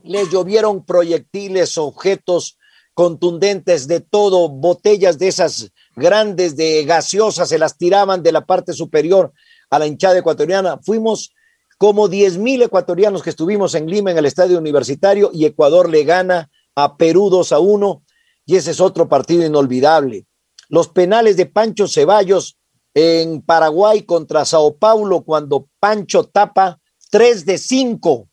[0.06, 2.58] les llovieron proyectiles, objetos
[2.94, 8.72] contundentes de todo, botellas de esas grandes de gaseosas, se las tiraban de la parte
[8.72, 9.34] superior
[9.70, 10.80] a la hinchada ecuatoriana.
[10.86, 11.34] Fuimos
[11.78, 16.06] como 10 mil ecuatorianos que estuvimos en Lima, en el estadio universitario, y Ecuador le
[16.06, 18.04] gana a Perú 2 a 1
[18.46, 20.28] y ese es otro partido inolvidable.
[20.70, 22.58] Los penales de Pancho Ceballos
[22.94, 26.80] en Paraguay contra Sao Paulo cuando Pancho tapa
[27.16, 28.28] 3 de 5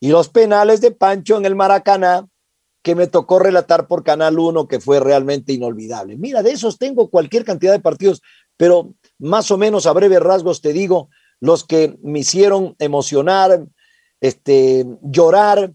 [0.00, 2.26] y los penales de Pancho en el Maracaná
[2.82, 6.16] que me tocó relatar por Canal 1 que fue realmente inolvidable.
[6.16, 8.22] Mira, de esos tengo cualquier cantidad de partidos,
[8.56, 13.66] pero más o menos a breves rasgos te digo los que me hicieron emocionar,
[14.22, 15.74] este, llorar,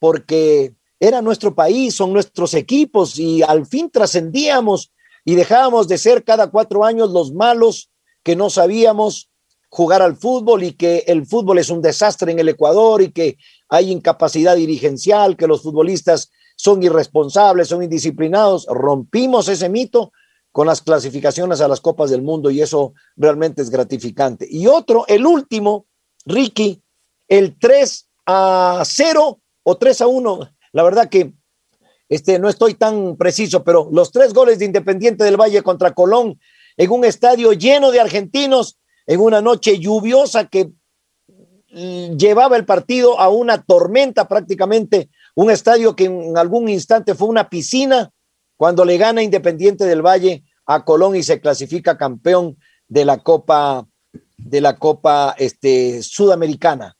[0.00, 4.92] porque era nuestro país, son nuestros equipos y al fin trascendíamos
[5.24, 7.92] y dejábamos de ser cada cuatro años los malos
[8.24, 9.29] que no sabíamos
[9.70, 13.38] jugar al fútbol y que el fútbol es un desastre en el Ecuador y que
[13.68, 18.66] hay incapacidad dirigencial, que los futbolistas son irresponsables, son indisciplinados.
[18.68, 20.12] Rompimos ese mito
[20.52, 24.46] con las clasificaciones a las Copas del Mundo y eso realmente es gratificante.
[24.50, 25.86] Y otro, el último,
[26.26, 26.82] Ricky,
[27.28, 30.40] el 3 a 0 o 3 a 1.
[30.72, 31.32] La verdad que
[32.08, 36.40] este, no estoy tan preciso, pero los tres goles de Independiente del Valle contra Colón
[36.76, 38.79] en un estadio lleno de argentinos,
[39.10, 40.70] en una noche lluviosa que
[41.72, 47.26] mm, llevaba el partido a una tormenta prácticamente, un estadio que en algún instante fue
[47.26, 48.12] una piscina,
[48.56, 52.56] cuando le gana Independiente del Valle a Colón y se clasifica campeón
[52.86, 53.88] de la Copa
[54.36, 56.96] de la Copa este, Sudamericana.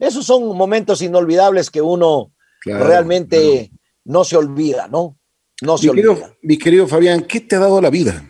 [0.00, 2.32] Esos son momentos inolvidables que uno
[2.64, 3.70] realmente
[4.02, 5.16] no se olvida, ¿no?
[5.62, 6.14] No se mi olvida.
[6.14, 8.28] Querido, mi querido Fabián, ¿qué te ha dado la vida?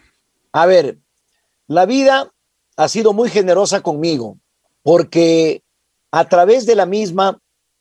[0.52, 0.98] A ver,
[1.66, 2.33] la vida
[2.76, 4.38] ha sido muy generosa conmigo
[4.82, 5.62] porque
[6.10, 7.40] a través de la misma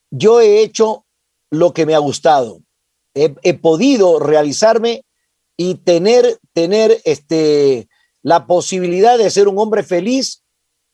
[0.10, 1.06] yo he hecho
[1.50, 2.62] lo que me ha gustado.
[3.16, 5.06] He, podido realizarme
[5.56, 7.88] y tener, tener este,
[8.24, 10.42] la posibilidad de ser un hombre feliz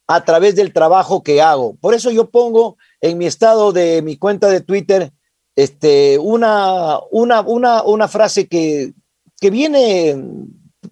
[0.06, 1.76] a través del trabajo que hago.
[1.76, 5.14] Por eso yo pongo en mi estado de mi cuenta de Twitter
[5.56, 8.94] este, una, una, una, una frase que,
[9.40, 10.18] que viene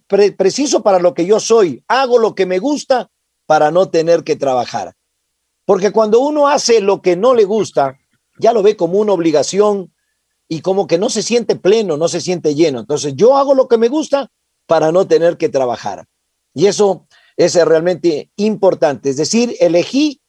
[0.08, 1.84] pre preciso para lo que yo soy.
[1.88, 3.10] Hago lo que me gusta
[3.46, 4.96] para no tener que trabajar.
[5.66, 7.98] Porque cuando uno hace lo que no le gusta,
[8.40, 9.94] ya lo ve como una obligación
[10.48, 12.80] y como que no se siente pleno, no se siente lleno.
[12.80, 14.32] Entonces yo hago lo que me gusta
[14.66, 16.06] para no tener que trabajar.
[16.54, 19.10] Y eso es realmente importante.
[19.10, 20.22] Es decir, elegí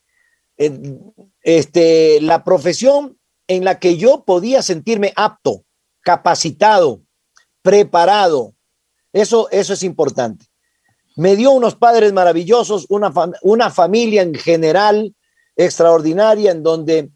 [0.57, 0.99] eh,
[1.43, 5.65] este, la profesión en la que yo podía sentirme apto,
[6.03, 7.03] capacitado,
[7.63, 8.55] preparado.
[9.13, 10.47] Eso, eso es importante.
[11.17, 15.15] Me dio unos padres maravillosos, una, una familia en general
[15.57, 17.11] extraordinaria en donde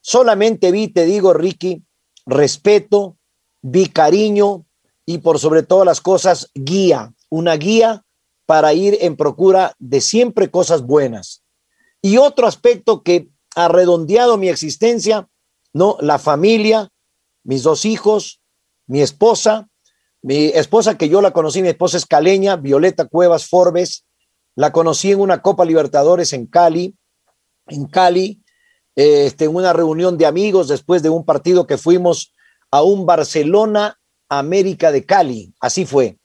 [0.00, 1.82] solamente vi, te digo, Ricky,
[2.26, 3.16] respeto,
[3.62, 4.66] vi cariño
[5.06, 8.04] y por sobre todas las cosas, guía, una guía
[8.44, 11.42] para ir en procura de siempre cosas buenas.
[12.02, 15.28] Y otro aspecto que ha redondeado mi existencia,
[15.72, 16.90] no, la familia,
[17.42, 18.40] mis dos hijos,
[18.86, 19.68] mi esposa,
[20.26, 24.04] mi esposa que yo la conocí, mi esposa es caleña, Violeta Cuevas Forbes,
[24.56, 26.96] la conocí en una Copa Libertadores en Cali,
[27.68, 28.42] en Cali,
[28.96, 32.34] este, en una reunión de amigos después de un partido que fuimos
[32.72, 36.18] a un Barcelona América de Cali, así fue.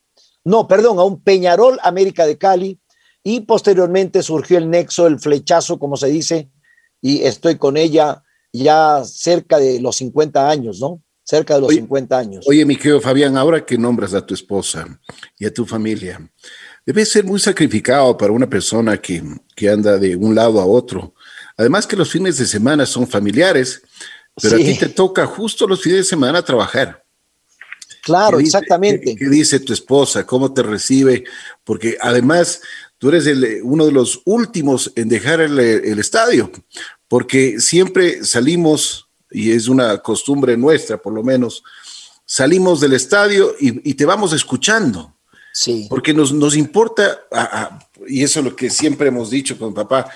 [0.43, 2.79] No, perdón, a un Peñarol América de Cali
[3.23, 6.49] y posteriormente surgió el nexo, el flechazo, como se dice,
[7.01, 11.03] y estoy con ella ya cerca de los 50 años, ¿no?
[11.23, 12.45] Cerca de los oye, 50 años.
[12.47, 14.99] Oye, mi querido Fabián, ahora que nombras a tu esposa
[15.37, 16.19] y a tu familia,
[16.85, 19.23] debe ser muy sacrificado para una persona que,
[19.55, 21.13] que anda de un lado a otro
[21.61, 23.83] Además que los fines de semana son familiares,
[24.41, 24.63] pero sí.
[24.63, 27.03] a ti te toca justo los fines de semana trabajar.
[28.01, 29.05] Claro, ¿Qué exactamente.
[29.05, 30.25] Dice, ¿qué, ¿qué, dice tu esposa?
[30.25, 31.23] ¿Cómo te recibe?
[31.63, 32.61] Porque además
[32.97, 36.51] tú eres el, uno de los últimos en dejar el, el, estadio,
[37.07, 41.63] porque siempre salimos, y es una costumbre nuestra por lo menos,
[42.25, 45.15] salimos del estadio y, y te vamos escuchando.
[45.53, 45.87] Sí.
[45.89, 49.73] Porque nos, nos importa, a, a, y eso es lo que siempre hemos dicho con
[49.73, 50.09] papá,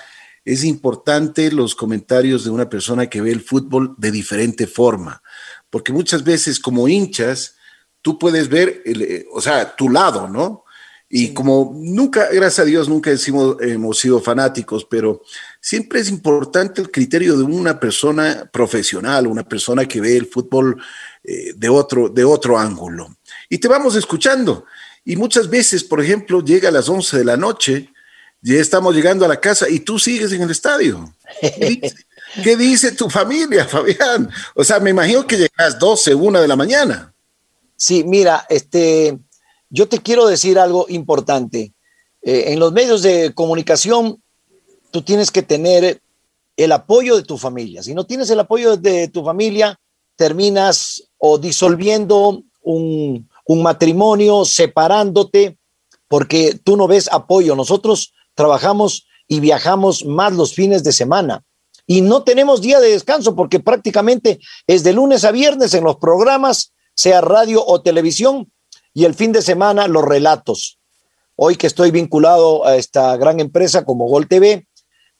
[0.46, 5.20] es importante los comentarios de una persona que ve el fútbol de diferente forma,
[5.68, 7.56] porque muchas veces como hinchas,
[8.00, 10.64] tú puedes ver, el, eh, o sea, tu lado, ¿no?
[11.08, 15.22] Y como nunca, gracias a Dios, nunca decimos, hemos sido fanáticos, pero
[15.66, 20.80] siempre es importante el criterio de una persona profesional, una persona que ve el fútbol
[21.24, 23.16] eh, de, otro, de otro ángulo.
[23.48, 24.64] Y te vamos escuchando.
[25.04, 27.90] Y muchas veces, por ejemplo, llega a las 11 de la noche
[28.42, 31.12] ya estamos llegando a la casa y tú sigues en el estadio.
[31.40, 31.96] ¿Qué dice,
[32.44, 34.30] ¿Qué dice tu familia, Fabián?
[34.54, 37.12] O sea, me imagino que llegas 12, 1 de la mañana.
[37.74, 39.18] Sí, mira, este,
[39.68, 41.72] yo te quiero decir algo importante.
[42.22, 44.22] Eh, en los medios de comunicación,
[44.96, 46.00] tú tienes que tener
[46.56, 47.82] el apoyo de tu familia.
[47.82, 49.78] Si no tienes el apoyo de tu familia,
[50.16, 55.58] terminas o disolviendo un, un matrimonio, separándote,
[56.08, 57.54] porque tú no ves apoyo.
[57.54, 61.44] Nosotros trabajamos y viajamos más los fines de semana
[61.86, 65.96] y no tenemos día de descanso porque prácticamente es de lunes a viernes en los
[65.96, 68.50] programas, sea radio o televisión,
[68.94, 70.78] y el fin de semana los relatos.
[71.34, 74.66] Hoy que estoy vinculado a esta gran empresa como Gol TV,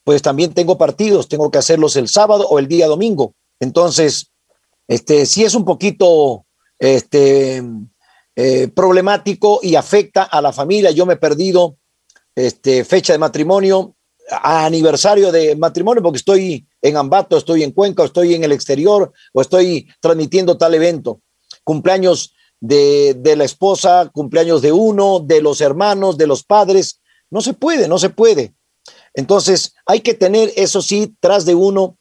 [0.06, 3.34] pues también tengo partidos, tengo que hacerlos el sábado o el día domingo.
[3.58, 4.30] Entonces,
[4.86, 6.46] este sí es un poquito
[6.78, 7.60] este
[8.36, 10.92] eh, problemático y afecta a la familia.
[10.92, 11.78] Yo me he perdido
[12.36, 13.96] este, fecha de matrimonio,
[14.30, 19.40] aniversario de matrimonio, porque estoy en Ambato, estoy en Cuenca, estoy en el exterior o
[19.40, 21.20] estoy transmitiendo tal evento.
[21.64, 27.00] Cumpleaños de, de la esposa, cumpleaños de uno, de los hermanos, de los padres.
[27.28, 28.54] No se puede, no se puede.
[29.16, 31.98] Entonces hay que tener, eso sí, tras de uno,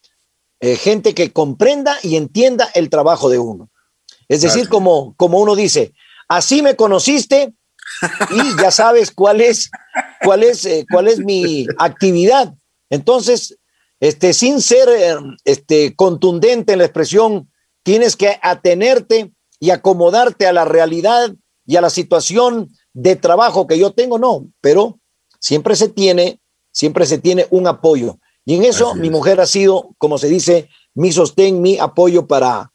[0.60, 3.70] eh, gente que comprenda y entienda el trabajo de uno.
[4.28, 5.94] Es decir, como, como uno dice,
[6.28, 7.54] así me conociste
[8.32, 9.70] y ya sabes cuál es,
[10.24, 12.54] cuál es, eh, cuál es mi actividad.
[12.90, 13.58] Entonces,
[14.00, 17.50] este, sin ser eh, este, contundente en la expresión,
[17.84, 21.34] tienes que atenerte y acomodarte a la realidad
[21.66, 25.00] y a la situación de trabajo que yo tengo, no, pero
[25.40, 26.40] siempre se tiene,
[26.76, 28.20] siempre se tiene un apoyo.
[28.44, 32.72] Y en eso mi mujer ha sido, como se dice, mi sostén, mi apoyo para,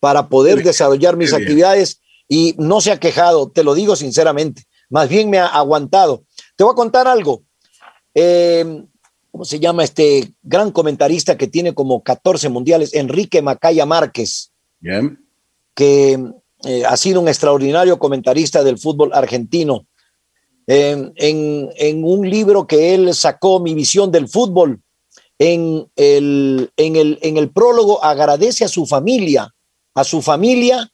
[0.00, 5.08] para poder desarrollar mis actividades y no se ha quejado, te lo digo sinceramente, más
[5.08, 6.24] bien me ha aguantado.
[6.56, 7.44] Te voy a contar algo.
[8.14, 8.84] Eh,
[9.30, 12.92] ¿Cómo se llama este gran comentarista que tiene como 14 mundiales?
[12.92, 14.52] Enrique Macaya Márquez.
[15.74, 16.18] Que
[16.64, 19.86] eh, ha sido un extraordinario comentarista del fútbol argentino.
[20.66, 24.80] En, un libro que él sacó, Mi visión del fútbol,
[25.38, 29.52] en el, en el, en el prólogo agradece a su familia,
[29.94, 30.90] a su familia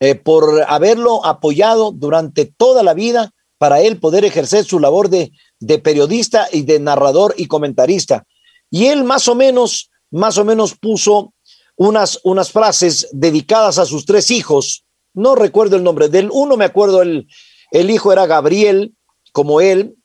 [0.00, 5.32] eh, por haberlo apoyado durante toda la vida para él poder ejercer su labor de,
[5.60, 8.26] de periodista y de narrador y comentarista.
[8.70, 11.32] Y él más o menos, más o menos puso
[11.76, 14.84] unas, unas frases dedicadas a sus tres hijos.
[15.14, 16.08] No recuerdo el nombre.
[16.08, 17.26] Del uno me acuerdo, el,
[17.70, 18.94] el hijo era Gabriel,
[19.36, 19.98] como él,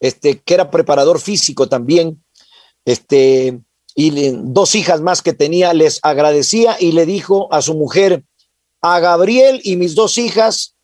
[0.00, 2.24] este, que era preparador físico también,
[2.86, 3.60] este,
[3.94, 8.24] y dos hijas más que tenía, les agradecía y le dijo a su mujer,
[8.80, 10.74] a Gabriel y mis dos hijas,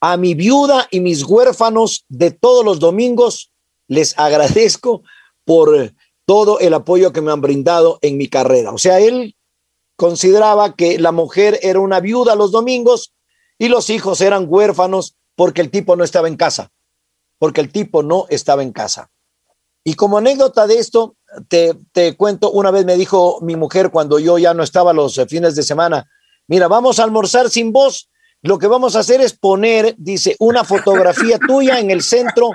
[0.00, 3.52] a mi viuda y mis huérfanos de todos los domingos,
[3.88, 5.02] les agradezco
[5.44, 5.92] por
[6.24, 8.72] todo el apoyo que me han brindado en mi carrera.
[8.72, 9.36] O sea, él
[9.96, 13.12] consideraba que la mujer era una viuda los domingos
[13.58, 16.72] y los hijos eran huérfanos porque el tipo no estaba en casa,
[17.40, 19.10] porque el tipo no estaba en casa.
[19.82, 21.16] Y como anécdota de esto,
[21.48, 25.18] te, te cuento, una vez me dijo mi mujer cuando yo ya no estaba los
[25.26, 26.06] fines de semana,
[26.46, 28.10] mira, vamos a almorzar sin voz.
[28.42, 32.50] Lo que vamos a hacer es poner, dice, una fotografía tuya en el centro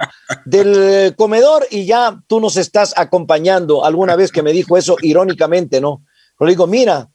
[0.45, 3.83] del comedor y ya tú nos estás acompañando.
[3.83, 6.03] Alguna vez que me dijo eso irónicamente, ¿no?
[6.37, 7.09] Pero digo, mira,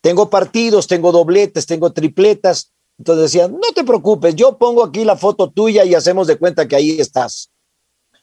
[0.00, 2.72] tengo partidos, tengo dobletes, tengo tripletas.
[2.98, 6.66] Entonces decía, no te preocupes, yo pongo aquí la foto tuya y hacemos de cuenta
[6.66, 7.50] que ahí estás.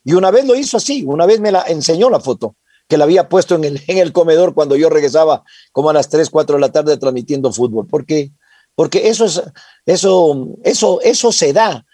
[0.04, 2.56] Y una vez lo hizo así, una vez me la enseñó la foto
[2.88, 6.10] que la había puesto en el, en el comedor cuando yo regresaba como a las
[6.10, 8.32] 3, 4 de la tarde transmitiendo fútbol, porque,
[8.76, 9.42] porque eso, es,
[9.86, 11.86] eso, eso, eso se da.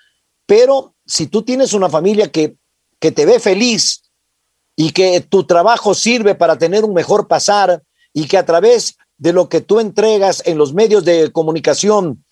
[0.45, 2.57] Pero si tú tienes una familia que,
[2.99, 4.03] que te ve feliz
[4.75, 9.33] y que tu trabajo sirve para tener un mejor pasar y que a través de
[9.33, 12.25] lo que tú entregas en los medios de comunicación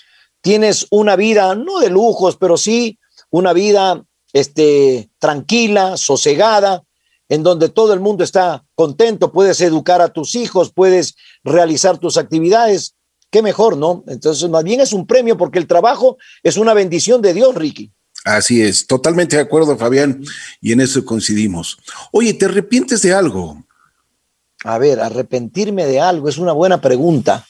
[0.47, 2.97] tienes una vida, no de lujos, pero sí
[3.29, 6.83] una vida este, tranquila, sosegada,
[7.27, 12.15] en donde todo el mundo está contento, puedes educar a tus hijos, puedes realizar tus
[12.15, 12.95] actividades,
[13.29, 14.05] qué mejor, ¿no?
[14.07, 17.91] Entonces, más bien es un premio porque el trabajo es una bendición de Dios, Ricky.
[18.23, 20.23] Así es, totalmente de acuerdo, Fabián,
[20.61, 21.77] y en eso coincidimos.
[22.13, 23.65] Oye, ¿te arrepientes de algo?
[24.63, 27.45] A ver, arrepentirme de algo es una buena pregunta.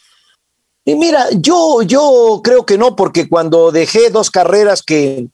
[0.88, 5.28] Y mira, yo, yo creo que no, porque cuando dejé dos carreras que,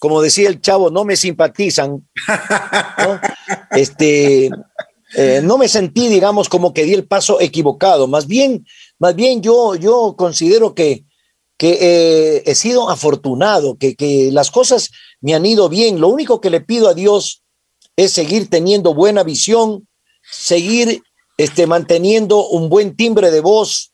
[0.00, 2.08] como decía el chavo, no me simpatizan,
[2.98, 3.20] ¿no?
[3.70, 4.50] Este,
[5.14, 8.08] eh, no me sentí, digamos, como que di el paso equivocado.
[8.08, 8.66] Más bien,
[8.98, 11.04] más bien yo, yo considero que,
[11.56, 14.90] que eh, he sido afortunado, que, que las cosas
[15.20, 16.00] me han ido bien.
[16.00, 17.44] Lo único que le pido a Dios
[17.94, 19.86] es seguir teniendo buena visión,
[20.28, 21.00] seguir
[21.36, 23.92] este, manteniendo un buen timbre de voz,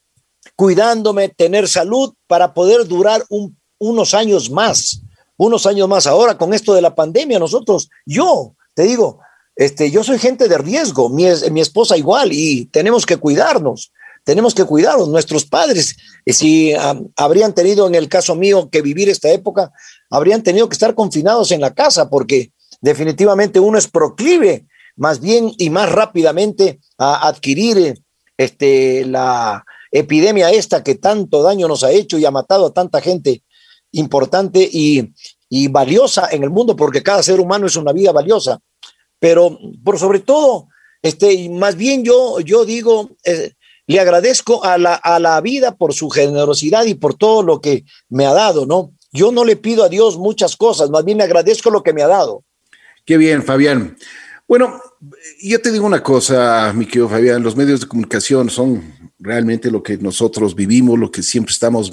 [0.63, 5.03] cuidándome, tener salud para poder durar un, unos años más
[5.37, 6.07] unos años más.
[6.07, 9.19] Ahora, con esto de la pandemia, nosotros, yo, te digo,
[9.57, 13.91] este, yo soy gente de riesgo, mi, esposa igual, y tenemos que cuidarnos.
[14.25, 15.09] tenemos que cuidarlos.
[15.09, 16.73] Nuestros padres, eh, si
[17.17, 19.73] habrían tenido, en el caso mío, que vivir esta época,
[20.11, 25.51] habrían tenido que estar confinados en la casa porque definitivamente uno es proclive más bien
[25.59, 28.01] y más rápidamente a adquirir
[28.37, 33.01] este, la epidemia esta que tanto daño nos ha hecho y ha matado a tanta
[33.01, 33.45] gente
[33.93, 35.13] importante y,
[35.49, 38.59] y valiosa en el mundo, porque cada ser humano es una vida valiosa.
[39.21, 40.69] Pero por sobre todo,
[41.03, 43.53] este, más bien yo, yo digo, eh,
[43.87, 47.85] le agradezco a la, a la vida por su generosidad y por todo lo que
[48.09, 48.93] me ha dado, ¿no?
[49.13, 52.03] Yo no le pido a Dios muchas cosas, más bien le agradezco lo que me
[52.03, 52.45] ha dado.
[53.05, 53.97] Qué bien, Fabián.
[54.49, 54.81] Bueno,
[55.43, 59.83] yo te digo una cosa, mi querido Fabián, los medios de comunicación son realmente lo
[59.83, 61.93] que nosotros vivimos, lo que siempre estamos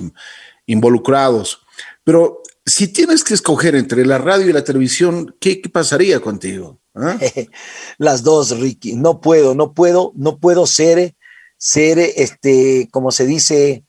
[0.66, 1.62] involucrados.
[2.04, 6.80] Pero si tienes que escoger entre la radio y la televisión, ¿qué, pasaría contigo?
[6.96, 7.18] ¿Ah?
[7.98, 8.94] Las dos, Ricky.
[8.94, 11.16] No puedo, no puedo, no puedo ser,
[11.58, 13.84] ser, este, como se dice,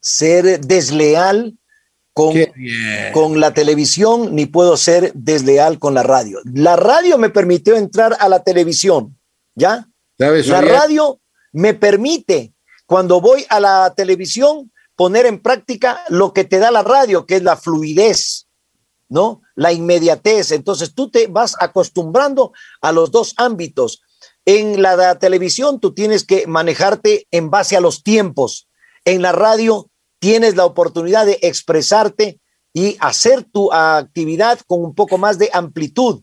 [0.00, 1.58] ser desleal
[2.12, 2.34] con,
[3.12, 6.40] con la televisión, ni puedo ser desleal con la radio.
[6.44, 9.18] La radio me permitió entrar a la televisión,
[9.54, 9.86] ¿ya?
[10.16, 11.20] la radio
[11.52, 12.54] me permite,
[12.86, 17.36] cuando voy a la televisión, poner en práctica lo que te da la radio, que
[17.36, 18.48] es la fluidez,
[19.08, 19.42] ¿no?
[19.54, 20.52] La inmediatez.
[20.52, 24.02] Entonces tú te vas acostumbrando a los dos ámbitos.
[24.44, 28.68] En la televisión tú tienes que manejarte en base a los tiempos.
[29.04, 32.40] En la radio tienes la oportunidad de expresarte
[32.72, 36.22] y hacer tu actividad con un poco más de amplitud.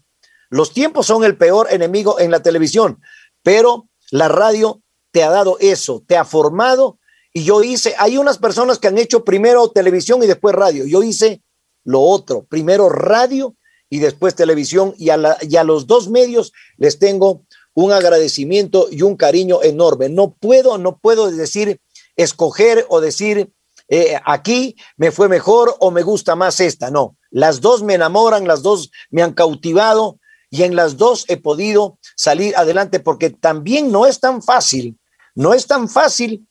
[0.50, 3.02] Los tiempos son el peor enemigo en la televisión,
[3.42, 4.83] pero la radio
[5.14, 6.98] te ha dado eso, te ha formado
[7.32, 10.86] y yo hice, hay unas personas que han hecho primero televisión y después radio.
[10.86, 11.44] Yo hice
[11.84, 13.56] lo otro, primero radio
[13.92, 15.18] y después televisión y a,
[15.64, 17.44] los dos medios les tengo
[17.76, 20.10] un agradecimiento y un cariño enorme.
[20.10, 21.80] No puedo, no puedo decir,
[22.16, 23.54] escoger o decir,
[23.90, 26.90] eh, aquí me fue mejor o me gusta más esta.
[26.90, 30.20] No, las dos me enamoran, las dos me han cautivado
[30.52, 35.00] y en las dos he podido salir adelante porque también no es tan fácil,
[35.36, 36.48] no es tan fácil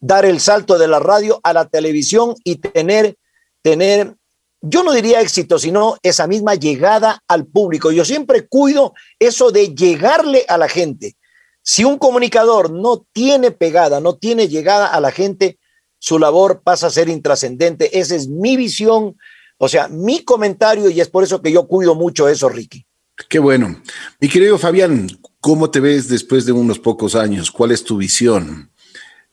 [0.00, 3.16] dar el salto de la radio a la televisión y tener,
[3.62, 4.14] tener,
[4.60, 7.90] yo no diría éxito, sino esa misma llegada al público.
[7.90, 11.16] Yo siempre cuido eso de llegarle a la gente.
[11.62, 15.58] Si un comunicador no tiene pegada, no tiene llegada a la gente,
[15.98, 17.98] su labor pasa a ser intrascendente.
[17.98, 19.16] Esa es mi visión,
[19.58, 22.86] o sea, mi comentario y es por eso que yo cuido mucho eso, Ricky.
[23.28, 23.82] Qué bueno.
[24.20, 25.08] Mi querido Fabián,
[25.46, 27.52] ¿cómo te ves después de unos pocos años?
[27.52, 28.68] ¿Cuál es tu visión?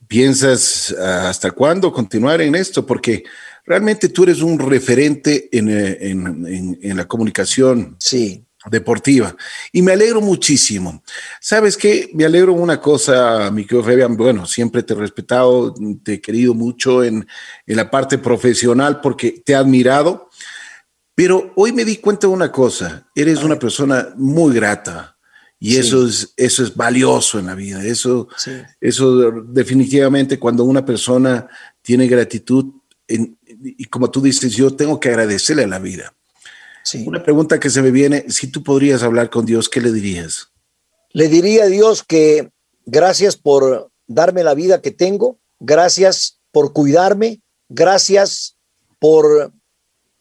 [0.07, 2.86] ¿Piensas ah, hasta cuándo continuar en esto?
[2.86, 3.24] Porque
[3.66, 8.45] realmente tú eres un referente en, eh, la comunicación sí.
[8.70, 9.36] deportiva
[9.72, 11.01] y me alegro muchísimo.
[11.41, 12.11] ¿Sabes qué?
[12.14, 14.16] Me alegro una cosa, mi querido Fabián.
[14.16, 17.28] Bueno, siempre te he respetado, te he querido mucho en,
[17.66, 20.30] en la parte profesional porque te he admirado,
[21.16, 25.12] pero hoy me di cuenta de una cosa, eres una persona muy grata
[25.66, 27.82] y eso, es, eso es valioso en la vida.
[27.86, 28.28] Eso,
[28.82, 31.47] eso definitivamente cuando una persona
[31.82, 32.66] tiene gratitud,
[33.07, 36.14] y como tú dices, yo tengo que agradecerle a la vida.
[37.05, 40.49] Una pregunta que se me viene, si tú podrías hablar con Dios, ¿qué le dirías?
[41.14, 42.49] Le diría a Dios que
[42.86, 47.39] gracias por darme la vida que tengo, gracias por cuidarme,
[47.70, 48.57] gracias
[48.99, 49.53] por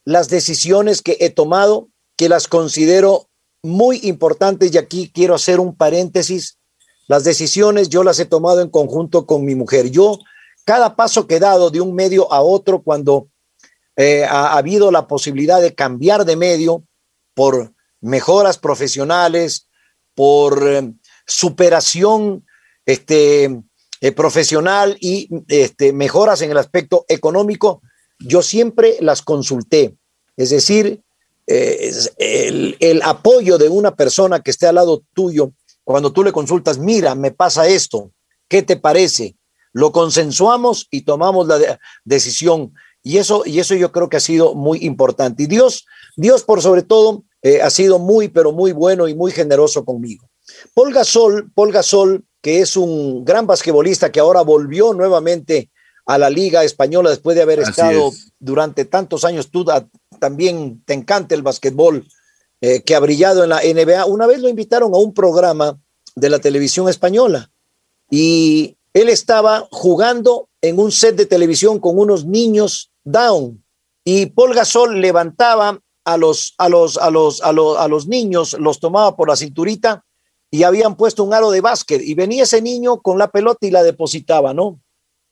[0.04, 3.28] las decisiones que he tomado, que las considero
[3.62, 6.58] muy importantes y aquí quiero hacer un paréntesis.
[7.06, 9.90] Las decisiones yo las he tomado en conjunto con mi mujer.
[9.90, 10.18] Yo,
[10.64, 13.28] cada paso que he dado de un medio a otro, cuando
[13.96, 16.84] eh, ha, habido la posibilidad de cambiar de medio
[17.34, 19.68] por mejoras profesionales,
[20.14, 20.92] por eh,
[21.26, 22.44] superación
[22.84, 23.62] este,
[24.00, 27.82] eh, profesional y este, mejoras en el aspecto económico,
[28.18, 29.96] yo siempre las consulté.
[30.36, 31.02] Es decir,
[31.52, 35.52] eh, el, el, apoyo de una persona que esté al lado tuyo,
[35.84, 38.10] cuando tú le consultas, mira, me pasa esto,
[38.48, 39.36] ¿qué te parece?
[39.72, 42.72] Lo consensuamos y tomamos la decisión.
[43.02, 45.42] Y eso, y eso yo creo que ha sido muy importante.
[45.42, 45.84] Y Dios,
[46.16, 50.30] Dios por sobre todo, eh, ha sido muy, pero muy bueno y muy generoso conmigo.
[50.74, 55.70] Paul Gasol, Paul Gasol, que es un gran basquetbolista que ahora volvió nuevamente
[56.06, 59.50] a la Liga Española después de haber estado durante tantos años.
[59.50, 59.64] Tú
[60.22, 62.06] también te encanta el básquetbol,
[62.60, 64.06] eh, que ha brillado en la NBA.
[64.06, 65.80] Una vez lo invitaron a un programa
[66.14, 67.50] de la televisión española
[68.08, 73.64] y él estaba jugando en un set de televisión con unos niños down
[74.04, 78.52] y Paul Gasol levantaba a los, a los, a los, a los, a los niños,
[78.60, 80.04] los tomaba por la cinturita
[80.52, 83.72] y habían puesto un aro de básquet y venía ese niño con la pelota y
[83.72, 84.80] la depositaba, ¿no?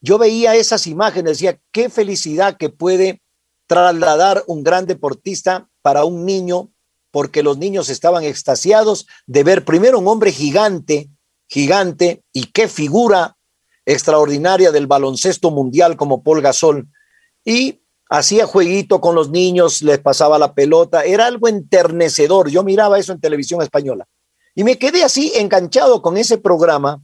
[0.01, 3.23] Yo veía esas imágenes, decía, qué felicidad que puede
[3.71, 6.73] trasladar un gran deportista para un niño,
[7.13, 11.09] porque los niños estaban extasiados de ver primero un hombre gigante,
[11.47, 13.37] gigante, y qué figura
[13.87, 16.89] extraordinaria del baloncesto mundial como Paul Gasol.
[17.45, 22.51] Y hacía jueguito con los niños, les pasaba la pelota, era algo enternecedor.
[22.51, 24.05] Yo miraba eso en televisión española.
[24.57, 27.01] Y me quedé así enganchado con ese programa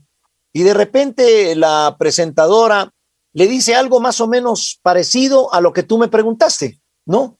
[0.51, 2.93] y de repente la presentadora
[3.33, 7.37] le dice algo más o menos parecido a lo que tú me preguntaste, ¿no?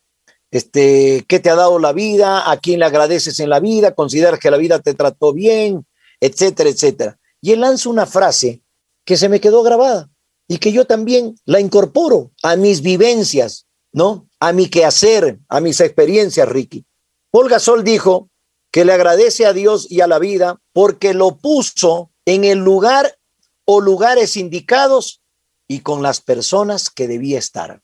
[0.52, 2.50] Este, ¿qué te ha dado la vida?
[2.50, 3.96] ¿A quién le agradeces en la vida?
[3.96, 5.86] ¿Consideras que la vida te trató bien?
[6.20, 7.20] Etcétera, etcétera.
[7.42, 8.62] Y él lanza una frase
[9.06, 10.10] que se me quedó grabada
[10.48, 14.30] y que yo también la incorporo a mis vivencias, ¿no?
[14.40, 16.86] A mi quehacer, a mis experiencias, Ricky.
[17.32, 18.30] Paul Gasol dijo,
[18.72, 23.18] que le agradece a Dios y a la vida porque lo puso en el lugar
[23.66, 25.22] o lugares indicados
[25.68, 27.82] y con las personas que debía estar.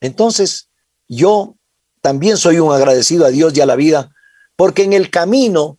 [0.00, 0.70] Entonces,
[1.08, 1.56] yo
[2.00, 4.10] también soy un agradecido a Dios y a la vida
[4.56, 5.78] porque en el camino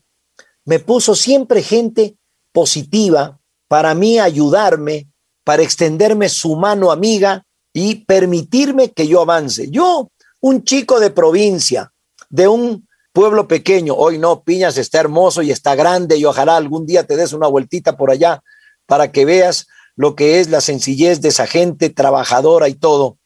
[0.65, 2.15] me puso siempre gente
[2.51, 5.07] positiva para mí ayudarme,
[5.43, 9.69] para extenderme su mano amiga y permitirme que yo avance.
[9.69, 10.09] Yo,
[10.41, 11.91] un chico de provincia,
[12.30, 13.95] de un pueblo pequeño.
[13.95, 17.47] Hoy no, Piñas está hermoso y está grande y ojalá algún día te des una
[17.47, 18.41] vueltita por allá
[18.86, 23.18] para que veas lo que es la sencillez de esa gente trabajadora y todo.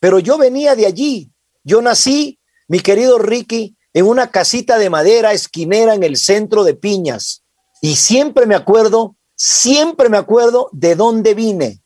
[0.00, 1.30] Pero yo venía de allí.
[1.64, 6.74] Yo nací, mi querido Ricky, en una casita de madera esquinera en el centro de
[6.74, 7.42] Piñas.
[7.80, 11.82] Y siempre me acuerdo, siempre me acuerdo de dónde vine,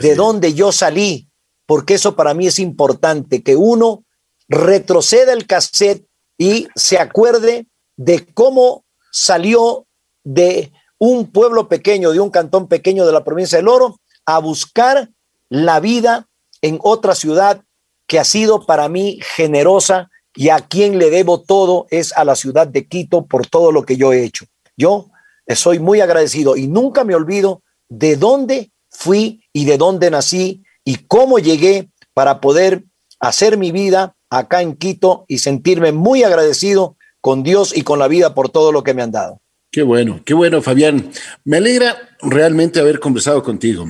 [0.00, 1.28] de dónde yo salí,
[1.66, 4.04] porque eso para mí es importante, que uno
[4.48, 6.06] retroceda el cassette
[6.38, 7.66] y se acuerde
[7.96, 9.86] de cómo salió
[10.24, 15.08] de un pueblo pequeño, de un cantón pequeño de la provincia del Oro, a buscar
[15.48, 16.28] la vida
[16.60, 17.62] en otra ciudad
[18.06, 22.36] que ha sido para mí generosa y a quien le debo todo es a la
[22.36, 24.44] ciudad de Quito por todo lo que yo he hecho.
[24.76, 25.10] Yo
[25.54, 30.96] soy muy agradecido y nunca me olvido de dónde fui y de dónde nací y
[31.06, 32.84] cómo llegué para poder
[33.20, 38.08] hacer mi vida acá en Quito y sentirme muy agradecido con Dios y con la
[38.08, 39.40] vida por todo lo que me han dado.
[39.72, 41.12] Qué bueno, qué bueno, Fabián.
[41.44, 43.86] Me alegra realmente haber conversado contigo.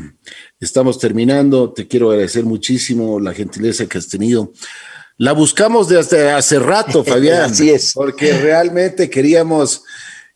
[0.61, 1.72] Estamos terminando.
[1.72, 4.53] Te quiero agradecer muchísimo la gentileza que has tenido.
[5.16, 7.43] La buscamos desde hace rato, Fabián.
[7.45, 7.95] Así es.
[7.95, 9.83] Porque realmente queríamos,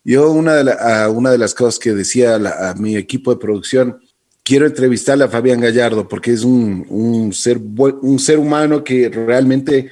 [0.03, 3.99] yo una de, una de las cosas que decía a mi equipo de producción,
[4.41, 9.91] quiero entrevistarle a Fabián Gallardo porque es un, ser, un ser humano que realmente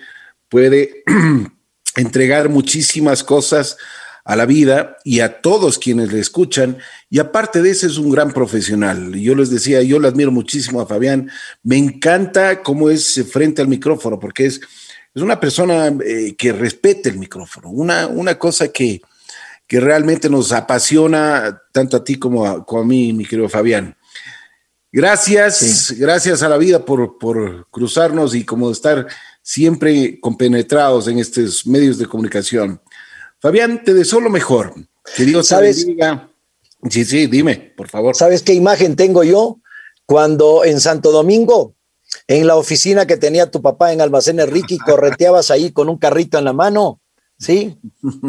[0.49, 1.03] puede
[1.95, 3.77] entregar muchísimas cosas
[4.25, 6.77] a la vida y a todos quienes le escuchan.
[7.09, 9.13] Y aparte de eso, es un gran profesional.
[9.13, 11.29] Yo les decía, yo le admiro muchísimo a Fabián.
[11.63, 14.61] Me encanta cómo es frente al micrófono, porque es,
[15.13, 17.69] es una persona eh, que respete el micrófono.
[17.69, 19.01] Una, una cosa que,
[19.67, 23.95] que realmente nos apasiona tanto a ti como a, como a mí, mi querido Fabián.
[24.95, 29.07] Gracias, gracias a la vida por, por cruzarnos y como estar
[29.41, 32.79] siempre compenetrados en estos medios de comunicación.
[33.43, 34.73] Fabián, te deseo lo mejor.
[35.17, 35.79] Que Dios ¿Sabes?
[35.79, 36.29] te bendiga.
[36.89, 38.15] Sí, sí, dime, por favor.
[38.15, 39.59] ¿Sabes qué imagen tengo yo?
[40.05, 41.75] Cuando en Santo Domingo,
[42.29, 46.37] en la oficina que tenía tu papá en Almacenes Ricky, correteabas ahí con un carrito
[46.37, 47.01] en la mano,
[47.37, 47.77] ¿sí?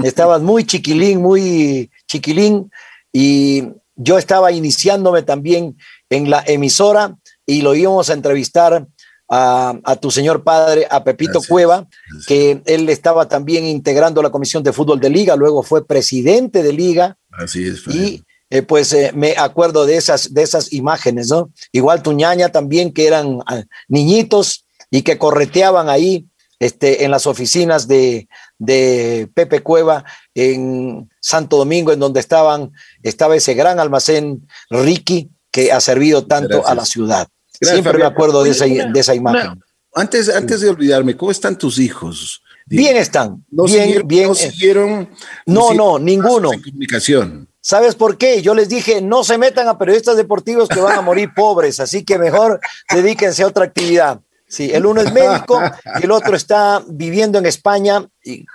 [0.03, 2.73] Estabas muy chiquilín, muy chiquilín,
[3.13, 5.79] y yo estaba iniciándome también
[6.11, 7.17] en la emisora
[7.47, 8.89] y lo íbamos a entrevistar
[9.29, 11.87] a, tu señor padre, a Pepito Cueva,
[12.27, 16.73] que él estaba también integrando la Comisión de Fútbol de Liga, luego fue presidente de
[16.73, 17.17] Liga.
[17.33, 17.87] Así es.
[17.89, 21.51] Y eh, pues eh, me acuerdo de esas, de esas imágenes, ¿no?
[21.73, 26.27] Igual tu ñaña también, que eran ah, niñitos y que correteaban ahí
[26.61, 28.29] este, en las oficinas de,
[28.59, 32.73] de Pepe Cueva en Santo Domingo, en donde estaban,
[33.03, 37.29] estaba ese gran almacén Ricky, que ha servido tanto a la ciudad.
[37.65, 39.61] Siempre me acuerdo de esa, de esa imagen.
[39.95, 42.43] antes, antes de olvidarme, ¿cómo están tus hijos?
[42.67, 43.45] Bien están.
[43.51, 44.29] ¿No bien, siguieron, bien.
[44.29, 45.11] ¿No siguieron?
[45.47, 46.51] No, no, ninguno.
[46.51, 47.49] comunicación.
[47.61, 48.43] ¿Sabes por qué?
[48.43, 52.05] Yo les dije, no se metan a periodistas deportivos que van a morir pobres, así
[52.05, 52.61] que mejor
[52.93, 54.21] dedíquense a otra actividad.
[54.47, 55.61] Sí, el uno es médico
[56.01, 58.07] y el otro está viviendo en España.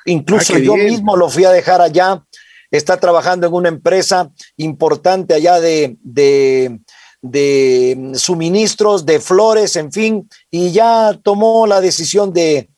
[0.06, 2.24] Incluso ah, yo mismo lo fui a dejar allá
[2.72, 6.80] está trabajando en una empresa importante allá de, de,
[7.22, 12.70] suministros, de flores, en fin, y ya tomó la decisión de,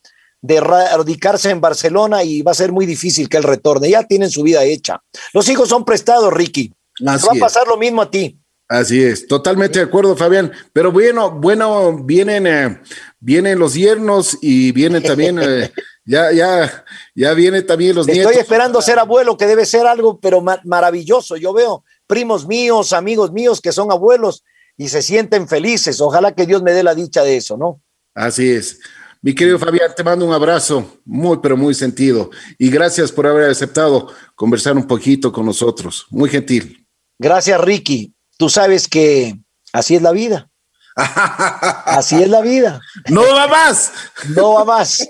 [0.42, 3.90] de radicarse en Barcelona y va a ser muy difícil que él retorne.
[3.90, 5.02] Ya tienen su vida hecha.
[5.34, 6.74] Los hijos son prestados, Ricky.
[7.08, 8.38] va a pasar lo mismo a ti.
[8.68, 10.50] Así es, totalmente de acuerdo, Fabián.
[10.72, 12.82] Pero bueno, bueno, vienen, eh,
[13.20, 15.74] vienen los yernos y vienen también, eh,
[16.06, 18.32] ya, ya, ya viene también los nietos.
[18.32, 21.36] Estoy esperando ser abuelo, que debe ser algo, pero maravilloso.
[21.36, 24.44] Yo veo primos míos, amigos míos que son abuelos
[24.76, 26.02] y se sienten felices.
[26.02, 27.82] Ojalá que Dios me dé la dicha de eso, ¿no?
[28.14, 28.82] Así es.
[29.22, 32.30] Mi querido Fabián, te mando un abrazo muy, pero muy sentido.
[32.58, 36.06] Y gracias por haber aceptado conversar un poquito con nosotros.
[36.10, 36.86] Muy gentil.
[37.18, 38.14] Gracias, Ricky.
[38.38, 39.40] Tú sabes que
[39.72, 40.50] así es la vida.
[41.86, 42.82] Así es la vida.
[43.10, 43.94] No va más.
[44.36, 45.08] No va más.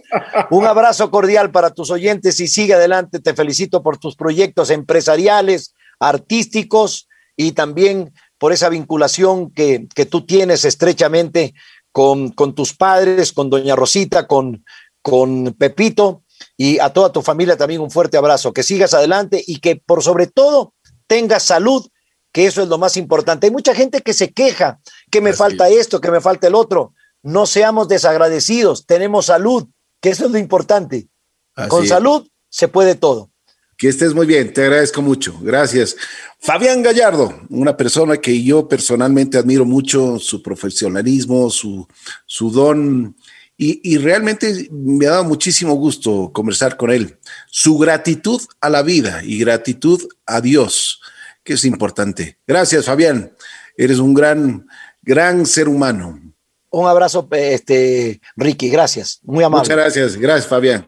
[0.51, 3.19] Un abrazo cordial para tus oyentes y sigue adelante.
[3.19, 7.07] Te felicito por tus proyectos empresariales, artísticos
[7.37, 11.53] y también por esa vinculación que, que tú tienes estrechamente
[11.91, 14.65] con, tus padres, con doña Rosita, con,
[15.01, 16.23] con Pepito
[16.57, 18.53] y a toda tu familia también un fuerte abrazo.
[18.53, 20.73] Que sigas adelante y que por sobre todo
[21.07, 21.87] tengas salud,
[22.31, 23.47] que eso es lo más importante.
[23.47, 24.79] Hay mucha gente que se queja,
[25.11, 26.93] que me falta esto, que me falta el otro.
[27.23, 29.67] No seamos desagradecidos, tenemos salud,
[30.01, 31.09] que eso es lo importante.
[31.67, 33.30] con salud se puede todo.
[33.81, 35.39] Que estés muy bien, te agradezco mucho.
[35.41, 35.95] Gracias.
[36.39, 41.87] Fabián Gallardo, una persona que yo personalmente admiro mucho, su profesionalismo, su,
[42.27, 43.15] su don,
[43.57, 47.17] y, realmente me ha dado muchísimo gusto conversar con él.
[47.47, 51.01] Su gratitud a la vida y gratitud a Dios,
[51.43, 52.37] que es importante.
[52.45, 53.35] Gracias, Fabián.
[53.75, 54.67] Eres un gran,
[55.01, 56.19] gran ser humano.
[56.69, 58.69] Un abrazo, este, Ricky.
[58.69, 59.21] Gracias.
[59.23, 59.63] Muy amable.
[59.63, 60.17] Muchas gracias.
[60.17, 60.79] Gracias, Fabián.